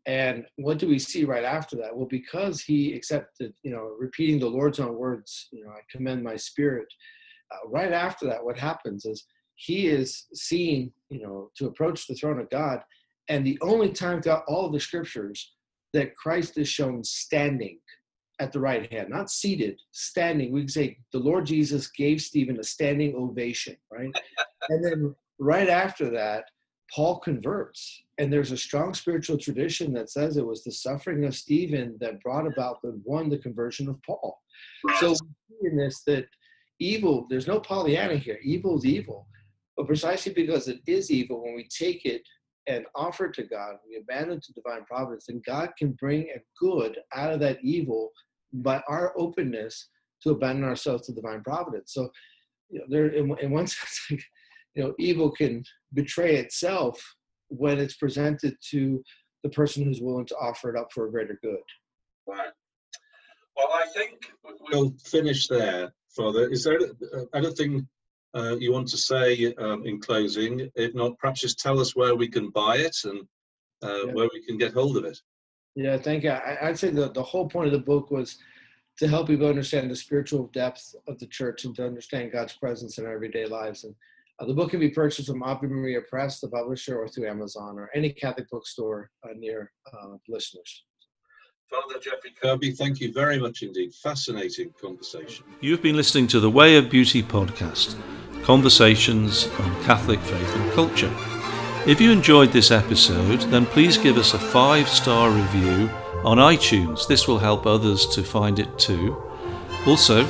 And 0.07 0.37
what 0.65 0.77
do 0.81 0.87
we 0.87 0.99
see 0.99 1.23
right 1.25 1.43
after 1.57 1.75
that? 1.77 1.95
Well, 1.95 2.07
because 2.19 2.61
he 2.69 2.79
accepted, 2.97 3.51
you 3.63 3.71
know, 3.73 3.85
repeating 4.07 4.39
the 4.39 4.55
Lord's 4.57 4.79
own 4.79 4.95
words, 5.05 5.49
you 5.51 5.61
know, 5.63 5.71
I 5.71 5.81
commend 5.93 6.23
my 6.23 6.37
spirit 6.37 6.89
uh, 7.51 7.67
right 7.67 7.91
after 7.91 8.25
that, 8.27 8.43
what 8.43 8.57
happens 8.57 9.05
is 9.05 9.25
he 9.55 9.87
is 9.87 10.25
seen, 10.33 10.91
you 11.09 11.21
know, 11.21 11.51
to 11.57 11.67
approach 11.67 12.07
the 12.07 12.15
throne 12.15 12.39
of 12.39 12.49
God. 12.49 12.81
And 13.29 13.45
the 13.45 13.57
only 13.61 13.89
time 13.89 14.21
throughout 14.21 14.43
all 14.47 14.65
of 14.65 14.73
the 14.73 14.79
scriptures 14.79 15.53
that 15.93 16.15
Christ 16.15 16.57
is 16.57 16.67
shown 16.67 17.03
standing 17.03 17.79
at 18.39 18.51
the 18.51 18.59
right 18.59 18.91
hand, 18.91 19.09
not 19.09 19.29
seated, 19.29 19.79
standing. 19.91 20.51
We 20.51 20.61
can 20.61 20.69
say 20.69 20.97
the 21.13 21.19
Lord 21.19 21.45
Jesus 21.45 21.87
gave 21.87 22.21
Stephen 22.21 22.59
a 22.59 22.63
standing 22.63 23.15
ovation, 23.15 23.77
right? 23.91 24.11
and 24.69 24.83
then 24.83 25.15
right 25.39 25.69
after 25.69 26.09
that, 26.11 26.45
Paul 26.93 27.19
converts. 27.19 28.03
And 28.17 28.31
there's 28.31 28.51
a 28.51 28.57
strong 28.57 28.93
spiritual 28.93 29.37
tradition 29.37 29.93
that 29.93 30.09
says 30.09 30.37
it 30.37 30.45
was 30.45 30.63
the 30.63 30.71
suffering 30.71 31.25
of 31.25 31.35
Stephen 31.35 31.97
that 31.99 32.21
brought 32.21 32.45
about 32.47 32.81
the 32.81 32.99
one, 33.03 33.29
the 33.29 33.37
conversion 33.37 33.89
of 33.89 34.01
Paul. 34.03 34.41
So 34.99 35.15
in 35.63 35.77
this 35.77 36.03
that 36.05 36.25
evil, 36.79 37.27
there's 37.29 37.47
no 37.47 37.59
Pollyanna 37.59 38.17
here. 38.17 38.39
Evil 38.43 38.77
is 38.77 38.85
evil. 38.85 39.27
But 39.77 39.87
precisely 39.87 40.33
because 40.33 40.67
it 40.67 40.79
is 40.87 41.11
evil, 41.11 41.43
when 41.43 41.55
we 41.55 41.67
take 41.67 42.05
it 42.05 42.21
and 42.67 42.85
offer 42.95 43.25
it 43.25 43.33
to 43.35 43.43
God, 43.43 43.75
we 43.87 43.97
abandon 43.97 44.39
to 44.41 44.53
divine 44.53 44.85
providence, 44.85 45.25
then 45.27 45.41
God 45.45 45.71
can 45.77 45.91
bring 45.93 46.29
a 46.29 46.39
good 46.59 46.97
out 47.13 47.33
of 47.33 47.39
that 47.41 47.59
evil 47.61 48.11
by 48.53 48.81
our 48.87 49.13
openness 49.17 49.89
to 50.21 50.31
abandon 50.31 50.63
ourselves 50.63 51.05
to 51.07 51.13
divine 51.13 51.43
providence. 51.43 51.93
So, 51.93 52.09
you 52.69 52.79
know, 52.79 52.85
there 52.89 53.07
in, 53.07 53.37
in 53.39 53.51
one 53.51 53.67
sense, 53.67 54.07
like, 54.09 54.23
you 54.75 54.83
know, 54.83 54.93
evil 54.97 55.31
can 55.31 55.63
betray 55.93 56.37
itself 56.37 57.01
when 57.49 57.79
it's 57.79 57.95
presented 57.95 58.55
to 58.71 59.03
the 59.43 59.49
person 59.49 59.83
who's 59.83 60.01
willing 60.01 60.25
to 60.25 60.35
offer 60.35 60.73
it 60.73 60.79
up 60.79 60.91
for 60.91 61.07
a 61.07 61.11
greater 61.11 61.37
good. 61.41 61.59
Right. 62.27 62.49
Well, 63.55 63.69
I 63.71 63.85
think 63.93 64.19
we'll 64.71 64.93
finish 65.05 65.47
there. 65.47 65.93
Father. 66.15 66.49
Is 66.49 66.63
there 66.63 66.79
uh, 66.79 67.25
anything 67.33 67.87
uh, 68.35 68.55
you 68.57 68.71
want 68.71 68.87
to 68.89 68.97
say 68.97 69.53
um, 69.55 69.85
in 69.85 69.99
closing? 69.99 70.69
If 70.75 70.95
not, 70.95 71.17
perhaps 71.17 71.41
just 71.41 71.59
tell 71.59 71.79
us 71.79 71.95
where 71.95 72.15
we 72.15 72.27
can 72.27 72.49
buy 72.49 72.77
it 72.77 72.95
and 73.03 73.27
uh, 73.83 74.05
yeah. 74.05 74.13
where 74.13 74.29
we 74.33 74.45
can 74.45 74.57
get 74.57 74.73
hold 74.73 74.97
of 74.97 75.05
it. 75.05 75.19
Yeah, 75.75 75.97
thank 75.97 76.23
you. 76.23 76.29
I, 76.31 76.67
would 76.67 76.79
say 76.79 76.89
the, 76.89 77.09
the 77.11 77.23
whole 77.23 77.49
point 77.49 77.67
of 77.67 77.73
the 77.73 77.79
book 77.79 78.09
was 78.09 78.37
to 78.97 79.07
help 79.07 79.27
people 79.27 79.47
understand 79.47 79.91
the 79.91 79.95
spiritual 79.95 80.47
depth 80.53 80.95
of 81.07 81.19
the 81.19 81.27
church 81.27 81.65
and 81.65 81.75
to 81.75 81.85
understand 81.85 82.31
God's 82.31 82.53
presence 82.53 82.97
in 82.97 83.05
our 83.05 83.13
everyday 83.13 83.45
lives. 83.45 83.83
And 83.83 83.93
uh, 84.39 84.45
the 84.45 84.53
book 84.53 84.71
can 84.71 84.79
be 84.79 84.89
purchased 84.89 85.27
from 85.27 85.43
Ave 85.43 85.67
Maria 85.67 85.99
Press, 86.09 86.39
the 86.39 86.47
publisher, 86.47 86.97
or 86.97 87.09
through 87.09 87.27
Amazon 87.27 87.77
or 87.77 87.89
any 87.93 88.11
Catholic 88.11 88.49
bookstore 88.49 89.11
uh, 89.23 89.33
near 89.37 89.71
uh, 89.93 90.15
listeners. 90.29 90.85
Father 91.69 91.99
Jeffrey 91.99 92.31
Kirby, 92.39 92.71
thank 92.71 93.01
you 93.01 93.11
very 93.11 93.39
much 93.39 93.63
indeed. 93.63 93.93
Fascinating 93.93 94.71
conversation. 94.79 95.45
You've 95.61 95.81
been 95.81 95.95
listening 95.95 96.27
to 96.27 96.39
the 96.39 96.49
Way 96.49 96.77
of 96.77 96.89
Beauty 96.91 97.23
podcast, 97.23 97.95
conversations 98.43 99.47
on 99.59 99.83
Catholic 99.83 100.19
faith 100.19 100.55
and 100.55 100.71
culture. 100.73 101.13
If 101.87 101.99
you 101.99 102.11
enjoyed 102.11 102.51
this 102.51 102.69
episode, 102.69 103.41
then 103.51 103.65
please 103.65 103.97
give 103.97 104.17
us 104.17 104.33
a 104.33 104.39
five 104.39 104.87
star 104.87 105.31
review 105.31 105.89
on 106.23 106.37
iTunes. 106.37 107.07
This 107.07 107.27
will 107.27 107.39
help 107.39 107.65
others 107.65 108.05
to 108.07 108.23
find 108.23 108.59
it 108.59 108.77
too. 108.77 109.21
Also, 109.87 110.25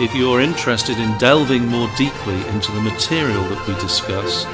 if 0.00 0.14
you're 0.14 0.40
interested 0.40 0.98
in 0.98 1.18
delving 1.18 1.66
more 1.66 1.90
deeply 1.98 2.46
into 2.48 2.72
the 2.72 2.80
material 2.80 3.42
that 3.42 3.68
we 3.68 3.74
discuss, 3.74 4.46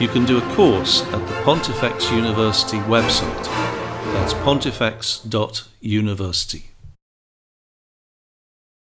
you 0.00 0.08
can 0.08 0.24
do 0.24 0.38
a 0.38 0.54
course 0.54 1.02
at 1.02 1.26
the 1.28 1.42
Pontifex 1.42 2.10
University 2.10 2.78
website. 2.78 3.81
That's 4.12 4.34
pontifex.university. 4.34 6.71